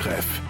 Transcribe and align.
Talktreff. 0.00 0.40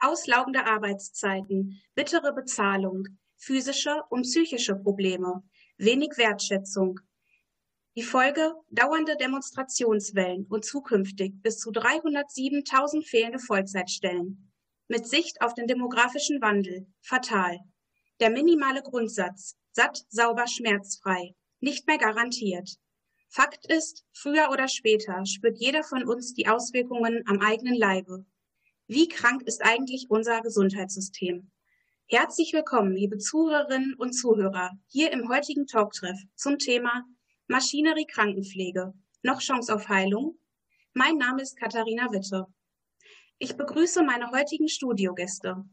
Auslaugende 0.00 0.64
Arbeitszeiten, 0.66 1.80
bittere 1.94 2.32
Bezahlung, 2.32 3.04
physische 3.36 4.02
und 4.10 4.22
psychische 4.22 4.74
Probleme, 4.74 5.42
wenig 5.76 6.10
Wertschätzung. 6.16 7.00
Die 7.96 8.02
Folge 8.02 8.52
dauernde 8.70 9.16
Demonstrationswellen 9.16 10.46
und 10.48 10.64
zukünftig 10.64 11.34
bis 11.42 11.58
zu 11.58 11.70
307.000 11.70 13.06
fehlende 13.06 13.38
Vollzeitstellen. 13.38 14.52
Mit 14.88 15.06
Sicht 15.06 15.40
auf 15.40 15.54
den 15.54 15.66
demografischen 15.66 16.40
Wandel 16.40 16.86
fatal. 17.00 17.58
Der 18.20 18.30
minimale 18.30 18.82
Grundsatz 18.82 19.56
satt, 19.72 20.04
sauber, 20.08 20.46
schmerzfrei 20.46 21.34
nicht 21.60 21.86
mehr 21.88 21.98
garantiert. 21.98 22.78
Fakt 23.30 23.66
ist, 23.66 24.06
früher 24.14 24.48
oder 24.50 24.68
später 24.68 25.26
spürt 25.26 25.58
jeder 25.58 25.84
von 25.84 26.02
uns 26.08 26.32
die 26.32 26.48
Auswirkungen 26.48 27.22
am 27.26 27.40
eigenen 27.40 27.74
Leibe. 27.74 28.24
Wie 28.86 29.06
krank 29.06 29.42
ist 29.42 29.62
eigentlich 29.62 30.06
unser 30.08 30.40
Gesundheitssystem? 30.40 31.50
Herzlich 32.06 32.54
willkommen, 32.54 32.94
liebe 32.94 33.18
Zuhörerinnen 33.18 33.94
und 33.98 34.14
Zuhörer, 34.14 34.70
hier 34.86 35.12
im 35.12 35.28
heutigen 35.28 35.66
Talktreff 35.66 36.18
zum 36.36 36.58
Thema 36.58 37.04
Maschinerie 37.48 38.06
Krankenpflege. 38.06 38.94
Noch 39.22 39.40
Chance 39.40 39.74
auf 39.74 39.90
Heilung? 39.90 40.38
Mein 40.94 41.18
Name 41.18 41.42
ist 41.42 41.58
Katharina 41.58 42.10
Witte. 42.10 42.46
Ich 43.38 43.58
begrüße 43.58 44.02
meine 44.04 44.30
heutigen 44.30 44.68
Studiogäste. 44.68 45.66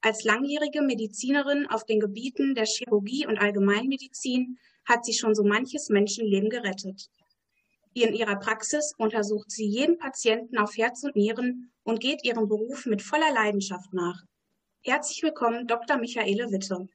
Als 0.00 0.24
langjährige 0.24 0.82
Medizinerin 0.82 1.68
auf 1.68 1.86
den 1.86 2.00
Gebieten 2.00 2.56
der 2.56 2.66
Chirurgie 2.66 3.28
und 3.28 3.38
Allgemeinmedizin 3.38 4.58
hat 4.86 5.04
sie 5.04 5.12
schon 5.12 5.34
so 5.34 5.44
manches 5.44 5.88
Menschenleben 5.88 6.48
gerettet. 6.48 7.08
In 7.92 8.14
ihrer 8.14 8.36
Praxis 8.36 8.92
untersucht 8.98 9.50
sie 9.50 9.66
jeden 9.66 9.98
Patienten 9.98 10.58
auf 10.58 10.76
Herz 10.76 11.02
und 11.02 11.16
Nieren 11.16 11.72
und 11.82 12.00
geht 12.00 12.24
ihrem 12.24 12.48
Beruf 12.48 12.86
mit 12.86 13.02
voller 13.02 13.32
Leidenschaft 13.32 13.92
nach. 13.92 14.22
Herzlich 14.82 15.22
willkommen, 15.22 15.66
Dr. 15.66 15.96
Michaele 15.96 16.50
Witte. 16.50 16.88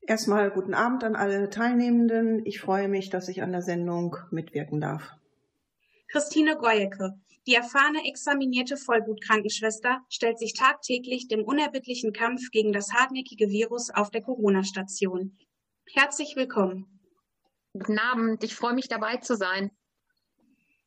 Erstmal 0.00 0.50
guten 0.50 0.74
Abend 0.74 1.04
an 1.04 1.14
alle 1.14 1.50
Teilnehmenden. 1.50 2.44
Ich 2.44 2.60
freue 2.60 2.88
mich, 2.88 3.10
dass 3.10 3.28
ich 3.28 3.42
an 3.42 3.52
der 3.52 3.62
Sendung 3.62 4.16
mitwirken 4.30 4.80
darf. 4.80 5.12
Christine 6.08 6.56
Goyecke, 6.56 7.12
die 7.46 7.54
erfahrene 7.54 8.08
examinierte 8.08 8.76
Vollblutkrankenschwester, 8.76 10.00
stellt 10.08 10.38
sich 10.38 10.54
tagtäglich 10.54 11.28
dem 11.28 11.44
unerbittlichen 11.44 12.12
Kampf 12.12 12.50
gegen 12.50 12.72
das 12.72 12.92
hartnäckige 12.92 13.50
Virus 13.50 13.90
auf 13.90 14.10
der 14.10 14.22
Corona-Station. 14.22 15.36
Herzlich 15.92 16.36
willkommen. 16.36 17.01
Guten 17.74 17.98
Abend, 17.98 18.44
ich 18.44 18.54
freue 18.54 18.74
mich 18.74 18.88
dabei 18.88 19.16
zu 19.16 19.34
sein. 19.34 19.70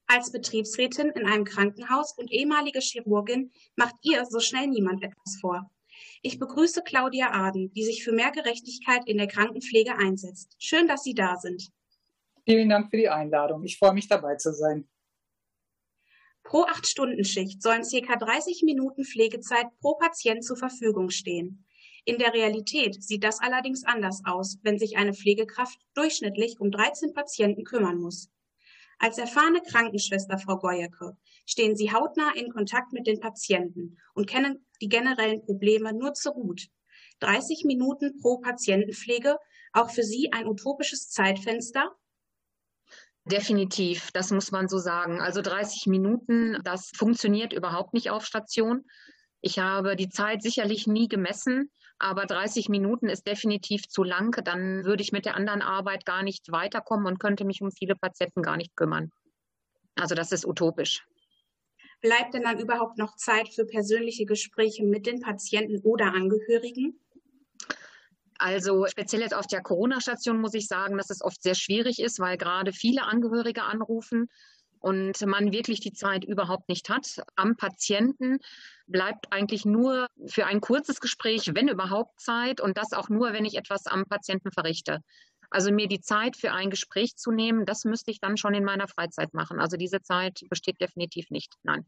Als 0.06 0.32
Betriebsrätin 0.32 1.10
in 1.10 1.26
einem 1.26 1.44
Krankenhaus 1.44 2.16
und 2.16 2.32
ehemalige 2.32 2.80
Chirurgin 2.80 3.52
macht 3.76 3.96
ihr 4.04 4.24
so 4.26 4.40
schnell 4.40 4.68
niemand 4.68 5.04
etwas 5.04 5.40
vor. 5.42 5.68
Ich 6.22 6.38
begrüße 6.38 6.84
Claudia 6.84 7.32
Aden, 7.32 7.74
die 7.74 7.84
sich 7.84 8.04
für 8.04 8.12
mehr 8.12 8.30
Gerechtigkeit 8.30 9.08
in 9.08 9.18
der 9.18 9.28
Krankenpflege 9.28 9.98
einsetzt. 9.98 10.56
Schön, 10.60 10.88
dass 10.88 11.02
Sie 11.02 11.16
da 11.16 11.38
sind. 11.38 11.72
Vielen 12.46 12.70
Dank 12.70 12.92
für 12.92 12.98
die 12.98 13.10
Einladung. 13.10 13.64
Ich 13.64 13.80
freue 13.80 13.94
mich 13.94 14.08
dabei 14.08 14.36
zu 14.36 14.54
sein. 14.54 14.88
Pro 16.44 16.66
8-Stunden-Schicht 16.66 17.64
sollen 17.64 17.82
ca. 17.82 18.16
30 18.16 18.62
Minuten 18.64 19.04
Pflegezeit 19.04 19.66
pro 19.80 19.96
Patient 19.96 20.44
zur 20.44 20.58
Verfügung 20.58 21.10
stehen. 21.10 21.66
In 22.08 22.20
der 22.20 22.34
Realität 22.34 23.04
sieht 23.04 23.24
das 23.24 23.40
allerdings 23.40 23.84
anders 23.84 24.22
aus, 24.26 24.60
wenn 24.62 24.78
sich 24.78 24.96
eine 24.96 25.14
Pflegekraft 25.14 25.80
durchschnittlich 25.96 26.60
um 26.60 26.70
13 26.70 27.14
Patienten 27.14 27.64
kümmern 27.64 27.98
muss. 27.98 28.30
Als 29.00 29.18
erfahrene 29.18 29.62
Krankenschwester, 29.62 30.38
Frau 30.38 30.58
Goyecke, 30.58 31.18
stehen 31.48 31.76
Sie 31.76 31.92
hautnah 31.92 32.32
in 32.36 32.52
Kontakt 32.52 32.94
mit 32.94 33.08
den 33.08 33.20
Patienten 33.20 33.98
und 34.14 34.28
kennen 34.28 34.66
die 34.82 34.88
generellen 34.88 35.42
Probleme 35.42 35.94
nur 35.94 36.14
zu 36.14 36.32
gut. 36.32 36.68
30 37.20 37.64
Minuten 37.66 38.20
pro 38.22 38.38
Patientenpflege, 38.38 39.38
auch 39.74 39.90
für 39.90 40.04
Sie 40.04 40.32
ein 40.32 40.48
utopisches 40.48 41.10
Zeitfenster? 41.10 41.96
Definitiv, 43.26 44.12
das 44.12 44.30
muss 44.30 44.52
man 44.52 44.68
so 44.68 44.78
sagen. 44.78 45.20
Also 45.20 45.42
30 45.42 45.88
Minuten, 45.88 46.60
das 46.64 46.92
funktioniert 46.96 47.52
überhaupt 47.52 47.96
nicht 47.96 48.12
auf 48.12 48.26
Station. 48.26 48.86
Ich 49.42 49.58
habe 49.60 49.96
die 49.96 50.10
Zeit 50.10 50.44
sicherlich 50.44 50.86
nie 50.86 51.08
gemessen, 51.08 51.72
aber 51.98 52.26
30 52.26 52.70
Minuten 52.70 53.10
ist 53.10 53.28
definitiv 53.28 53.88
zu 53.88 54.04
lang. 54.04 54.44
Dann 54.44 54.84
würde 54.84 55.02
ich 55.02 55.12
mit 55.12 55.26
der 55.26 55.36
anderen 55.36 55.62
Arbeit 55.62 56.06
gar 56.06 56.24
nicht 56.24 56.52
weiterkommen 56.52 57.08
und 57.08 57.20
könnte 57.20 57.46
mich 57.46 57.62
um 57.62 57.72
viele 57.72 57.96
Patienten 57.96 58.42
gar 58.42 58.58
nicht 58.58 58.76
kümmern. 58.76 59.12
Also 59.96 60.14
das 60.16 60.32
ist 60.32 60.46
utopisch. 60.46 61.06
Bleibt 62.02 62.34
denn 62.34 62.44
dann 62.44 62.60
überhaupt 62.60 62.98
noch 62.98 63.16
Zeit 63.16 63.50
für 63.50 63.66
persönliche 63.66 64.26
Gespräche 64.26 64.84
mit 64.84 65.06
den 65.06 65.22
Patienten 65.22 65.80
oder 65.80 66.14
Angehörigen? 66.14 67.00
Also 68.38 68.86
speziell 68.88 69.22
jetzt 69.22 69.34
auf 69.34 69.48
der 69.48 69.62
Corona-Station 69.62 70.40
muss 70.40 70.54
ich 70.54 70.68
sagen, 70.68 70.98
dass 70.98 71.10
es 71.10 71.22
oft 71.22 71.42
sehr 71.42 71.56
schwierig 71.56 72.00
ist, 72.00 72.20
weil 72.20 72.38
gerade 72.38 72.74
viele 72.74 73.04
Angehörige 73.04 73.64
anrufen 73.64 74.30
und 74.86 75.20
man 75.26 75.52
wirklich 75.52 75.80
die 75.80 75.94
Zeit 75.94 76.24
überhaupt 76.24 76.70
nicht 76.70 76.90
hat. 76.90 77.24
Am 77.36 77.56
Patienten 77.56 78.38
bleibt 78.86 79.34
eigentlich 79.34 79.66
nur 79.66 80.06
für 80.28 80.46
ein 80.46 80.62
kurzes 80.62 81.02
Gespräch, 81.02 81.50
wenn 81.56 81.68
überhaupt 81.68 82.22
Zeit 82.22 82.62
und 82.62 82.78
das 82.78 82.94
auch 82.94 83.10
nur, 83.10 83.34
wenn 83.34 83.46
ich 83.46 83.56
etwas 83.56 83.88
am 83.88 84.06
Patienten 84.06 84.52
verrichte. 84.52 85.00
Also 85.50 85.72
mir 85.72 85.88
die 85.88 86.02
Zeit 86.02 86.38
für 86.38 86.52
ein 86.52 86.70
Gespräch 86.70 87.16
zu 87.16 87.32
nehmen, 87.32 87.66
das 87.66 87.84
müsste 87.84 88.12
ich 88.12 88.20
dann 88.20 88.38
schon 88.38 88.54
in 88.54 88.64
meiner 88.64 88.88
Freizeit 88.88 89.34
machen. 89.34 89.60
Also 89.60 89.76
diese 89.76 90.04
Zeit 90.04 90.42
besteht 90.52 90.80
definitiv 90.80 91.32
nicht. 91.32 91.56
Nein. 91.64 91.88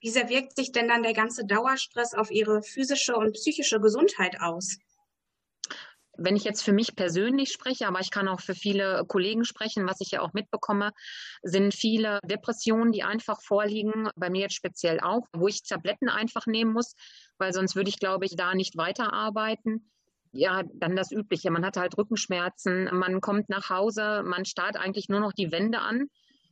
Wie 0.00 0.08
sehr 0.08 0.30
wirkt 0.30 0.56
sich 0.56 0.72
denn 0.72 0.88
dann 0.88 1.02
der 1.02 1.12
ganze 1.12 1.44
Dauerstress 1.44 2.14
auf 2.14 2.30
Ihre 2.30 2.62
physische 2.62 3.16
und 3.16 3.34
psychische 3.34 3.80
Gesundheit 3.80 4.40
aus? 4.40 4.78
Wenn 6.18 6.36
ich 6.36 6.44
jetzt 6.44 6.62
für 6.62 6.72
mich 6.72 6.96
persönlich 6.96 7.52
spreche, 7.52 7.86
aber 7.86 8.00
ich 8.00 8.10
kann 8.10 8.28
auch 8.28 8.40
für 8.40 8.54
viele 8.54 9.04
Kollegen 9.06 9.44
sprechen, 9.44 9.86
was 9.86 10.00
ich 10.00 10.10
ja 10.10 10.20
auch 10.20 10.32
mitbekomme, 10.32 10.90
sind 11.42 11.74
viele 11.74 12.18
Depressionen, 12.24 12.92
die 12.92 13.04
einfach 13.04 13.40
vorliegen, 13.40 14.10
bei 14.16 14.28
mir 14.28 14.42
jetzt 14.42 14.56
speziell 14.56 15.00
auch, 15.00 15.26
wo 15.32 15.46
ich 15.46 15.62
Tabletten 15.62 16.08
einfach 16.08 16.46
nehmen 16.46 16.72
muss, 16.72 16.94
weil 17.38 17.52
sonst 17.52 17.76
würde 17.76 17.88
ich, 17.88 18.00
glaube 18.00 18.26
ich, 18.26 18.34
da 18.34 18.54
nicht 18.54 18.76
weiterarbeiten. 18.76 19.90
Ja, 20.32 20.62
dann 20.74 20.96
das 20.96 21.12
Übliche. 21.12 21.50
Man 21.50 21.64
hat 21.64 21.76
halt 21.76 21.96
Rückenschmerzen, 21.96 22.90
man 22.92 23.20
kommt 23.20 23.48
nach 23.48 23.70
Hause, 23.70 24.22
man 24.24 24.44
starrt 24.44 24.76
eigentlich 24.76 25.08
nur 25.08 25.20
noch 25.20 25.32
die 25.32 25.52
Wände 25.52 25.78
an. 25.78 26.08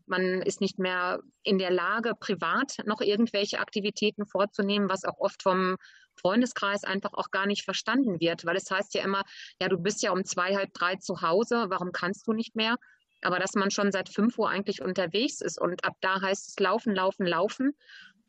Man 0.06 0.41
ist 0.43 0.60
nicht 0.60 0.78
mehr 0.78 1.21
in 1.43 1.59
der 1.59 1.72
Lage, 1.72 2.12
privat 2.19 2.76
noch 2.84 3.00
irgendwelche 3.00 3.59
Aktivitäten 3.59 4.25
vorzunehmen, 4.25 4.88
was 4.88 5.05
auch 5.05 5.19
oft 5.19 5.43
vom 5.43 5.76
Freundeskreis 6.21 6.84
einfach 6.84 7.12
auch 7.15 7.31
gar 7.31 7.47
nicht 7.47 7.65
verstanden 7.65 8.21
wird, 8.21 8.44
weil 8.44 8.56
es 8.56 8.71
heißt 8.71 8.94
ja 8.94 9.04
immer, 9.04 9.22
ja, 9.60 9.69
du 9.69 9.78
bist 9.78 10.03
ja 10.03 10.12
um 10.12 10.25
zwei, 10.25 10.56
halb 10.56 10.72
drei 10.75 10.97
zu 10.97 11.22
Hause, 11.22 11.66
warum 11.69 11.93
kannst 11.93 12.27
du 12.27 12.32
nicht 12.32 12.56
mehr? 12.56 12.77
Aber 13.22 13.38
dass 13.38 13.54
man 13.54 13.71
schon 13.71 13.93
seit 13.93 14.09
fünf 14.09 14.38
Uhr 14.38 14.49
eigentlich 14.49 14.82
unterwegs 14.82 15.41
ist 15.41 15.60
und 15.60 15.84
ab 15.84 15.94
da 16.00 16.21
heißt 16.21 16.49
es 16.49 16.59
laufen, 16.59 16.94
laufen, 16.94 17.26
laufen 17.26 17.72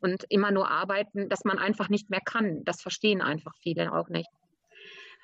und 0.00 0.24
immer 0.28 0.50
nur 0.50 0.70
arbeiten, 0.70 1.28
dass 1.28 1.44
man 1.44 1.58
einfach 1.58 1.88
nicht 1.88 2.10
mehr 2.10 2.20
kann. 2.24 2.64
Das 2.64 2.80
verstehen 2.80 3.20
einfach 3.20 3.52
viele 3.62 3.92
auch 3.92 4.08
nicht. 4.08 4.28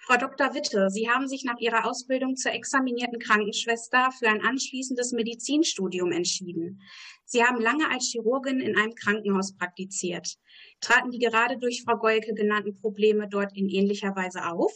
Frau 0.06 0.18
Dr. 0.18 0.52
Witte, 0.52 0.90
Sie 0.90 1.08
haben 1.08 1.28
sich 1.28 1.44
nach 1.44 1.58
Ihrer 1.58 1.86
Ausbildung 1.86 2.36
zur 2.36 2.52
examinierten 2.52 3.18
Krankenschwester 3.18 4.10
für 4.18 4.28
ein 4.28 4.42
anschließendes 4.42 5.12
Medizinstudium 5.12 6.12
entschieden. 6.12 6.82
Sie 7.24 7.42
haben 7.42 7.58
lange 7.58 7.90
als 7.90 8.10
Chirurgin 8.12 8.60
in 8.60 8.76
einem 8.76 8.94
Krankenhaus 8.94 9.56
praktiziert. 9.56 10.36
Traten 10.82 11.10
die 11.10 11.18
gerade 11.18 11.56
durch 11.58 11.84
Frau 11.86 11.96
Goyke 11.96 12.34
genannten 12.34 12.78
Probleme 12.82 13.28
dort 13.30 13.56
in 13.56 13.70
ähnlicher 13.70 14.14
Weise 14.14 14.44
auf? 14.44 14.72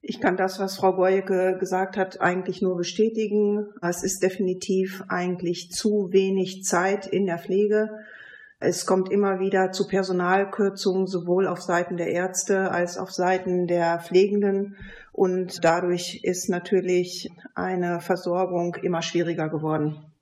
Ich 0.00 0.20
kann 0.20 0.36
das, 0.36 0.58
was 0.58 0.76
Frau 0.76 0.92
Goyke 0.92 1.56
gesagt 1.60 1.96
hat, 1.96 2.20
eigentlich 2.20 2.60
nur 2.60 2.76
bestätigen. 2.76 3.68
Es 3.80 4.02
ist 4.02 4.24
definitiv 4.24 5.04
eigentlich 5.08 5.70
zu 5.70 6.08
wenig 6.10 6.64
Zeit 6.64 7.06
in 7.06 7.26
der 7.26 7.38
Pflege. 7.38 7.90
Es 8.60 8.86
kommt 8.86 9.12
immer 9.12 9.38
wieder 9.38 9.70
zu 9.70 9.86
Personalkürzungen, 9.86 11.06
sowohl 11.06 11.46
auf 11.46 11.60
Seiten 11.60 11.96
der 11.96 12.08
Ärzte 12.08 12.72
als 12.72 12.98
auf 12.98 13.12
Seiten 13.12 13.68
der 13.68 14.00
Pflegenden. 14.00 14.76
Und 15.12 15.62
dadurch 15.62 16.20
ist 16.24 16.48
natürlich 16.48 17.30
eine 17.54 18.00
Versorgung 18.00 18.74
immer 18.82 19.02
schwieriger 19.02 19.48
geworden. 19.48 20.12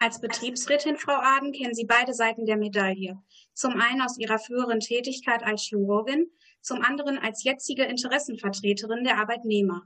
Als 0.00 0.20
Betriebsrätin, 0.20 0.96
Frau 0.96 1.12
Aden, 1.12 1.52
kennen 1.52 1.74
Sie 1.74 1.84
beide 1.84 2.14
Seiten 2.14 2.46
der 2.46 2.56
Medaille. 2.56 3.18
Zum 3.52 3.74
einen 3.80 4.00
aus 4.00 4.18
Ihrer 4.18 4.38
früheren 4.38 4.80
Tätigkeit 4.80 5.44
als 5.44 5.62
Chirurgin, 5.62 6.30
zum 6.62 6.82
anderen 6.82 7.18
als 7.18 7.44
jetzige 7.44 7.84
Interessenvertreterin 7.84 9.04
der 9.04 9.18
Arbeitnehmer. 9.18 9.82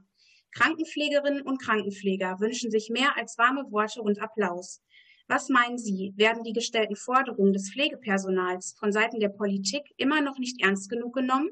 Krankenpflegerinnen 0.51 1.41
und 1.41 1.61
Krankenpfleger 1.61 2.39
wünschen 2.39 2.71
sich 2.71 2.89
mehr 2.89 3.17
als 3.17 3.37
warme 3.37 3.69
Worte 3.71 4.01
und 4.01 4.21
Applaus. 4.21 4.81
Was 5.27 5.49
meinen 5.49 5.77
Sie, 5.77 6.13
werden 6.15 6.43
die 6.43 6.53
gestellten 6.53 6.95
Forderungen 6.95 7.53
des 7.53 7.71
Pflegepersonals 7.71 8.75
von 8.77 8.91
Seiten 8.91 9.19
der 9.19 9.29
Politik 9.29 9.93
immer 9.97 10.21
noch 10.21 10.37
nicht 10.37 10.61
ernst 10.63 10.89
genug 10.89 11.15
genommen? 11.15 11.49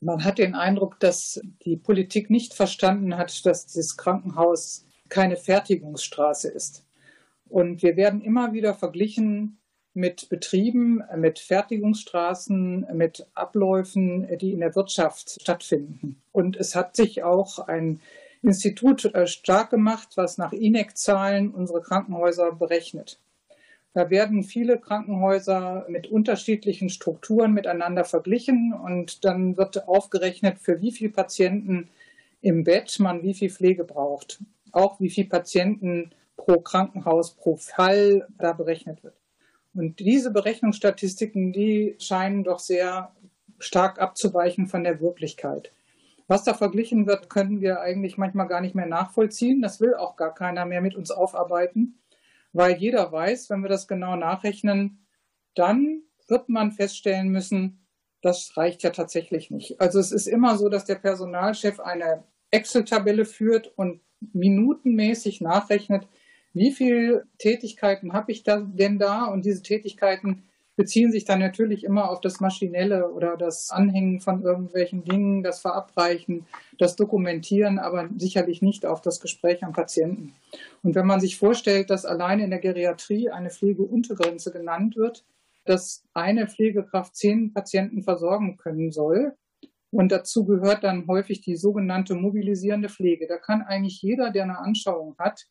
Man 0.00 0.24
hat 0.24 0.38
den 0.38 0.54
Eindruck, 0.54 0.98
dass 0.98 1.42
die 1.64 1.76
Politik 1.76 2.30
nicht 2.30 2.54
verstanden 2.54 3.18
hat, 3.18 3.44
dass 3.44 3.66
das 3.66 3.98
Krankenhaus 3.98 4.86
keine 5.10 5.36
Fertigungsstraße 5.36 6.48
ist. 6.48 6.86
Und 7.48 7.82
wir 7.82 7.96
werden 7.96 8.22
immer 8.22 8.54
wieder 8.54 8.74
verglichen 8.74 9.58
mit 9.92 10.28
Betrieben, 10.30 11.02
mit 11.16 11.38
Fertigungsstraßen, 11.38 12.86
mit 12.94 13.26
Abläufen, 13.34 14.38
die 14.38 14.52
in 14.52 14.60
der 14.60 14.74
Wirtschaft 14.74 15.42
stattfinden. 15.42 16.22
Und 16.32 16.56
es 16.56 16.74
hat 16.74 16.96
sich 16.96 17.22
auch 17.22 17.58
ein 17.58 18.00
Institut 18.42 19.04
äh, 19.14 19.26
stark 19.26 19.70
gemacht, 19.70 20.10
was 20.16 20.38
nach 20.38 20.52
INEC-Zahlen 20.52 21.50
unsere 21.50 21.82
Krankenhäuser 21.82 22.52
berechnet. 22.52 23.20
Da 23.92 24.08
werden 24.08 24.44
viele 24.44 24.78
Krankenhäuser 24.78 25.86
mit 25.88 26.06
unterschiedlichen 26.06 26.90
Strukturen 26.90 27.52
miteinander 27.52 28.04
verglichen 28.04 28.72
und 28.72 29.24
dann 29.24 29.56
wird 29.56 29.88
aufgerechnet, 29.88 30.58
für 30.60 30.80
wie 30.80 30.92
viele 30.92 31.10
Patienten 31.10 31.88
im 32.40 32.64
Bett 32.64 32.98
man 33.00 33.22
wie 33.22 33.34
viel 33.34 33.50
Pflege 33.50 33.84
braucht. 33.84 34.38
Auch 34.72 35.00
wie 35.00 35.10
viele 35.10 35.28
Patienten 35.28 36.12
pro 36.36 36.60
Krankenhaus, 36.60 37.34
pro 37.34 37.56
Fall 37.56 38.28
da 38.38 38.52
berechnet 38.52 39.02
wird. 39.02 39.14
Und 39.74 39.98
diese 40.00 40.30
Berechnungsstatistiken, 40.30 41.52
die 41.52 41.96
scheinen 41.98 42.44
doch 42.44 42.60
sehr 42.60 43.12
stark 43.58 44.00
abzuweichen 44.00 44.66
von 44.66 44.84
der 44.84 45.00
Wirklichkeit. 45.00 45.72
Was 46.30 46.44
da 46.44 46.54
verglichen 46.54 47.08
wird, 47.08 47.28
können 47.28 47.60
wir 47.60 47.80
eigentlich 47.80 48.16
manchmal 48.16 48.46
gar 48.46 48.60
nicht 48.60 48.76
mehr 48.76 48.86
nachvollziehen. 48.86 49.60
Das 49.62 49.80
will 49.80 49.96
auch 49.96 50.14
gar 50.14 50.32
keiner 50.32 50.64
mehr 50.64 50.80
mit 50.80 50.94
uns 50.94 51.10
aufarbeiten, 51.10 51.98
weil 52.52 52.76
jeder 52.76 53.10
weiß, 53.10 53.50
wenn 53.50 53.62
wir 53.62 53.68
das 53.68 53.88
genau 53.88 54.14
nachrechnen, 54.14 55.04
dann 55.56 56.04
wird 56.28 56.48
man 56.48 56.70
feststellen 56.70 57.30
müssen, 57.30 57.84
das 58.22 58.56
reicht 58.56 58.84
ja 58.84 58.90
tatsächlich 58.90 59.50
nicht. 59.50 59.80
Also 59.80 59.98
es 59.98 60.12
ist 60.12 60.28
immer 60.28 60.56
so, 60.56 60.68
dass 60.68 60.84
der 60.84 60.94
Personalchef 60.94 61.80
eine 61.80 62.22
Excel-Tabelle 62.52 63.24
führt 63.24 63.72
und 63.76 64.00
minutenmäßig 64.32 65.40
nachrechnet, 65.40 66.06
wie 66.52 66.70
viele 66.70 67.26
Tätigkeiten 67.38 68.12
habe 68.12 68.30
ich 68.30 68.44
denn 68.44 69.00
da? 69.00 69.24
Und 69.24 69.44
diese 69.44 69.64
Tätigkeiten 69.64 70.44
beziehen 70.80 71.12
sich 71.12 71.26
dann 71.26 71.40
natürlich 71.40 71.84
immer 71.84 72.10
auf 72.10 72.22
das 72.22 72.40
Maschinelle 72.40 73.10
oder 73.10 73.36
das 73.36 73.68
Anhängen 73.70 74.22
von 74.22 74.42
irgendwelchen 74.42 75.04
Dingen, 75.04 75.42
das 75.42 75.60
Verabreichen, 75.60 76.46
das 76.78 76.96
Dokumentieren, 76.96 77.78
aber 77.78 78.08
sicherlich 78.16 78.62
nicht 78.62 78.86
auf 78.86 79.02
das 79.02 79.20
Gespräch 79.20 79.62
am 79.62 79.74
Patienten. 79.74 80.32
Und 80.82 80.94
wenn 80.94 81.04
man 81.04 81.20
sich 81.20 81.36
vorstellt, 81.36 81.90
dass 81.90 82.06
alleine 82.06 82.44
in 82.44 82.50
der 82.50 82.60
Geriatrie 82.60 83.28
eine 83.28 83.50
Pflegeuntergrenze 83.50 84.52
genannt 84.52 84.96
wird, 84.96 85.26
dass 85.66 86.02
eine 86.14 86.46
Pflegekraft 86.46 87.14
zehn 87.14 87.52
Patienten 87.52 88.02
versorgen 88.02 88.56
können 88.56 88.90
soll, 88.90 89.34
und 89.90 90.10
dazu 90.10 90.46
gehört 90.46 90.82
dann 90.82 91.06
häufig 91.08 91.42
die 91.42 91.56
sogenannte 91.56 92.14
mobilisierende 92.14 92.88
Pflege. 92.88 93.26
Da 93.26 93.36
kann 93.36 93.60
eigentlich 93.60 94.00
jeder, 94.00 94.30
der 94.30 94.44
eine 94.44 94.58
Anschauung 94.58 95.14
hat, 95.18 95.46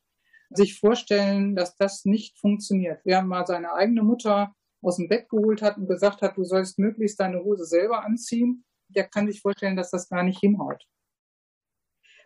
sich 0.49 0.79
vorstellen, 0.79 1.55
dass 1.55 1.75
das 1.75 2.05
nicht 2.05 2.39
funktioniert. 2.39 3.01
Wer 3.03 3.21
mal 3.21 3.45
seine 3.45 3.73
eigene 3.73 4.01
Mutter 4.01 4.55
aus 4.81 4.97
dem 4.97 5.07
Bett 5.07 5.29
geholt 5.29 5.61
hat 5.61 5.77
und 5.77 5.87
gesagt 5.87 6.21
hat, 6.21 6.37
du 6.37 6.43
sollst 6.43 6.79
möglichst 6.79 7.19
deine 7.19 7.43
Hose 7.43 7.65
selber 7.65 8.03
anziehen, 8.03 8.65
der 8.87 9.07
kann 9.07 9.27
sich 9.27 9.41
vorstellen, 9.41 9.75
dass 9.75 9.91
das 9.91 10.09
gar 10.09 10.23
nicht 10.23 10.39
hinhaut. 10.39 10.85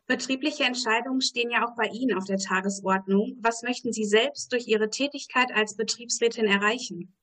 Betriebliche 0.05 0.65
Entscheidungen 0.65 1.21
stehen 1.21 1.50
ja 1.50 1.65
auch 1.65 1.75
bei 1.75 1.88
Ihnen 1.88 2.17
auf 2.17 2.25
der 2.25 2.38
Tagesordnung. 2.38 3.38
Was 3.41 3.63
möchten 3.63 3.94
Sie 3.94 4.03
selbst 4.03 4.51
durch 4.51 4.67
Ihre 4.67 4.89
Tätigkeit 4.89 5.53
als 5.53 5.77
Betriebsrätin 5.77 6.45
erreichen? 6.45 7.15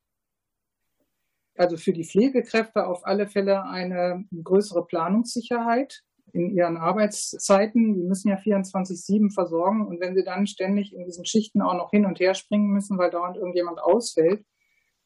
Also 1.56 1.76
für 1.76 1.92
die 1.92 2.04
Pflegekräfte 2.04 2.86
auf 2.86 3.04
alle 3.04 3.28
Fälle 3.28 3.64
eine 3.64 4.24
größere 4.32 4.86
Planungssicherheit 4.86 6.02
in 6.32 6.56
ihren 6.56 6.78
Arbeitszeiten. 6.78 7.94
Die 7.94 8.02
müssen 8.02 8.28
ja 8.28 8.36
24-7 8.36 9.30
versorgen. 9.32 9.86
Und 9.86 10.00
wenn 10.00 10.14
sie 10.14 10.24
dann 10.24 10.46
ständig 10.46 10.94
in 10.94 11.04
diesen 11.04 11.26
Schichten 11.26 11.60
auch 11.60 11.74
noch 11.74 11.90
hin 11.90 12.06
und 12.06 12.18
her 12.18 12.34
springen 12.34 12.68
müssen, 12.68 12.96
weil 12.96 13.10
dauernd 13.10 13.36
irgendjemand 13.36 13.78
ausfällt, 13.78 14.44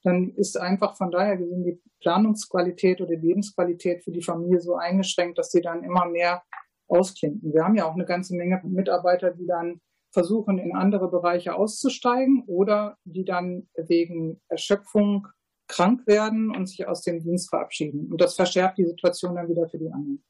dann 0.04 0.30
ist 0.36 0.58
einfach 0.60 0.96
von 0.96 1.10
daher 1.10 1.36
gesehen 1.36 1.64
die 1.64 1.80
Planungsqualität 2.00 3.00
oder 3.00 3.16
die 3.16 3.26
Lebensqualität 3.26 4.04
für 4.04 4.12
die 4.12 4.22
Familie 4.22 4.60
so 4.60 4.76
eingeschränkt, 4.76 5.38
dass 5.38 5.50
sie 5.50 5.62
dann 5.62 5.82
immer 5.82 6.06
mehr 6.06 6.42
ausklinken. 6.88 7.52
Wir 7.52 7.64
haben 7.64 7.74
ja 7.74 7.86
auch 7.86 7.94
eine 7.94 8.04
ganze 8.04 8.36
Menge 8.36 8.60
Mitarbeiter, 8.64 9.30
die 9.30 9.46
dann 9.46 9.80
versuchen, 10.12 10.58
in 10.58 10.76
andere 10.76 11.10
Bereiche 11.10 11.54
auszusteigen 11.54 12.44
oder 12.46 12.96
die 13.04 13.24
dann 13.24 13.68
wegen 13.76 14.40
Erschöpfung 14.48 15.26
krank 15.66 16.06
werden 16.06 16.54
und 16.54 16.66
sich 16.66 16.86
aus 16.86 17.02
dem 17.02 17.20
Dienst 17.20 17.48
verabschieden. 17.48 18.12
Und 18.12 18.20
das 18.20 18.36
verschärft 18.36 18.78
die 18.78 18.84
Situation 18.84 19.34
dann 19.34 19.48
wieder 19.48 19.68
für 19.68 19.78
die 19.78 19.90
anderen. 19.90 20.22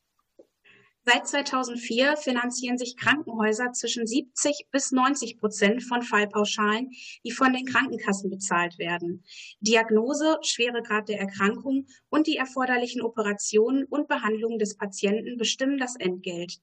Seit 1.07 1.29
2004 1.29 2.17
finanzieren 2.17 2.79
sich 2.79 2.97
Krankenhäuser 2.97 3.73
zwischen 3.73 4.07
70 4.07 4.69
bis 4.71 4.91
90 4.91 5.39
Prozent 5.39 5.83
von 5.83 6.01
Fallpauschalen, 6.01 6.93
die 7.25 7.31
von 7.31 7.53
den 7.53 7.67
Krankenkassen 7.67 8.31
bezahlt 8.31 8.79
werden. 8.79 9.23
Diagnose, 9.61 10.39
Schweregrad 10.41 11.11
der 11.11 11.21
Erkrankung 11.21 11.87
und 12.09 12.27
die 12.27 12.39
erforderlichen 12.39 13.03
Operationen 13.03 13.85
und 13.85 14.09
Behandlungen 14.09 14.59
des 14.59 14.79
Patienten 14.79 15.37
bestimmen 15.37 15.77
das 15.77 15.95
Entgelt. 15.97 16.59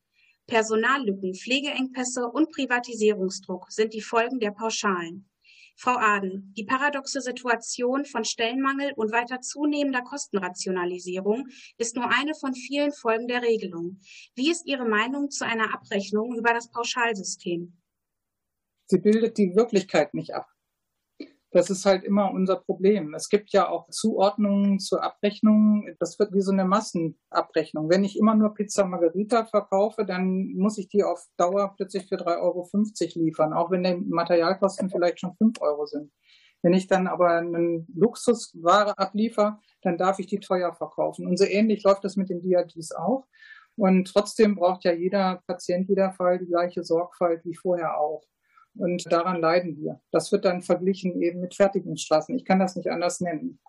Personallücken, 0.47 1.35
Pflegeengpässe 1.35 2.25
und 2.25 2.51
Privatisierungsdruck 2.51 3.71
sind 3.71 3.93
die 3.93 4.01
Folgen 4.01 4.39
der 4.39 4.51
Pauschalen. 4.51 5.30
Frau 5.81 5.97
Aden, 5.97 6.53
die 6.55 6.63
paradoxe 6.63 7.21
Situation 7.21 8.05
von 8.05 8.23
Stellenmangel 8.23 8.93
und 8.97 9.11
weiter 9.11 9.41
zunehmender 9.41 10.03
Kostenrationalisierung 10.03 11.47
ist 11.79 11.95
nur 11.95 12.07
eine 12.07 12.35
von 12.35 12.53
vielen 12.53 12.91
Folgen 12.91 13.27
der 13.27 13.41
Regelung. 13.41 13.99
Wie 14.35 14.51
ist 14.51 14.67
Ihre 14.67 14.85
Meinung 14.85 15.31
zu 15.31 15.43
einer 15.43 15.73
Abrechnung 15.73 16.35
über 16.35 16.53
das 16.53 16.69
Pauschalsystem? 16.69 17.81
Sie 18.91 18.99
bildet 18.99 19.39
die 19.39 19.55
Wirklichkeit 19.55 20.13
nicht 20.13 20.35
ab. 20.35 20.45
Das 21.53 21.69
ist 21.69 21.85
halt 21.85 22.05
immer 22.05 22.31
unser 22.31 22.55
Problem. 22.55 23.13
Es 23.13 23.27
gibt 23.27 23.51
ja 23.51 23.67
auch 23.67 23.89
Zuordnungen 23.89 24.79
zur 24.79 25.03
Abrechnung. 25.03 25.85
Das 25.99 26.17
wird 26.17 26.33
wie 26.33 26.39
so 26.39 26.53
eine 26.53 26.63
Massenabrechnung. 26.63 27.89
Wenn 27.89 28.05
ich 28.05 28.17
immer 28.17 28.35
nur 28.35 28.53
Pizza 28.53 28.85
Margherita 28.85 29.43
verkaufe, 29.43 30.05
dann 30.05 30.53
muss 30.55 30.77
ich 30.77 30.87
die 30.87 31.03
auf 31.03 31.25
Dauer 31.35 31.73
plötzlich 31.75 32.07
für 32.07 32.15
3,50 32.15 32.37
Euro 32.39 32.69
liefern, 33.25 33.53
auch 33.53 33.69
wenn 33.69 33.83
die 33.83 33.95
Materialkosten 33.95 34.89
vielleicht 34.89 35.19
schon 35.19 35.35
5 35.35 35.61
Euro 35.61 35.85
sind. 35.85 36.13
Wenn 36.61 36.73
ich 36.73 36.87
dann 36.87 37.07
aber 37.07 37.29
eine 37.29 37.85
Luxusware 37.93 38.97
abliefer, 38.97 39.59
dann 39.81 39.97
darf 39.97 40.19
ich 40.19 40.27
die 40.27 40.39
teuer 40.39 40.73
verkaufen. 40.73 41.27
Und 41.27 41.37
so 41.37 41.45
ähnlich 41.45 41.83
läuft 41.83 42.05
das 42.05 42.15
mit 42.15 42.29
den 42.29 42.41
DRGs 42.41 42.93
auch. 42.93 43.25
Und 43.75 44.07
trotzdem 44.07 44.55
braucht 44.55 44.85
ja 44.85 44.93
jeder 44.93 45.41
Patient, 45.47 45.89
jeder 45.89 46.11
Fall 46.11 46.39
die 46.39 46.47
gleiche 46.47 46.83
Sorgfalt 46.83 47.43
wie 47.45 47.55
vorher 47.55 47.99
auch. 47.99 48.21
Und 48.75 49.11
daran 49.11 49.41
leiden 49.41 49.77
wir. 49.77 50.01
Das 50.11 50.31
wird 50.31 50.45
dann 50.45 50.61
verglichen 50.61 51.21
eben 51.21 51.41
mit 51.41 51.55
Fertigungsstraßen. 51.55 52.35
Ich 52.35 52.45
kann 52.45 52.59
das 52.59 52.75
nicht 52.75 52.89
anders 52.89 53.19
nennen. 53.19 53.59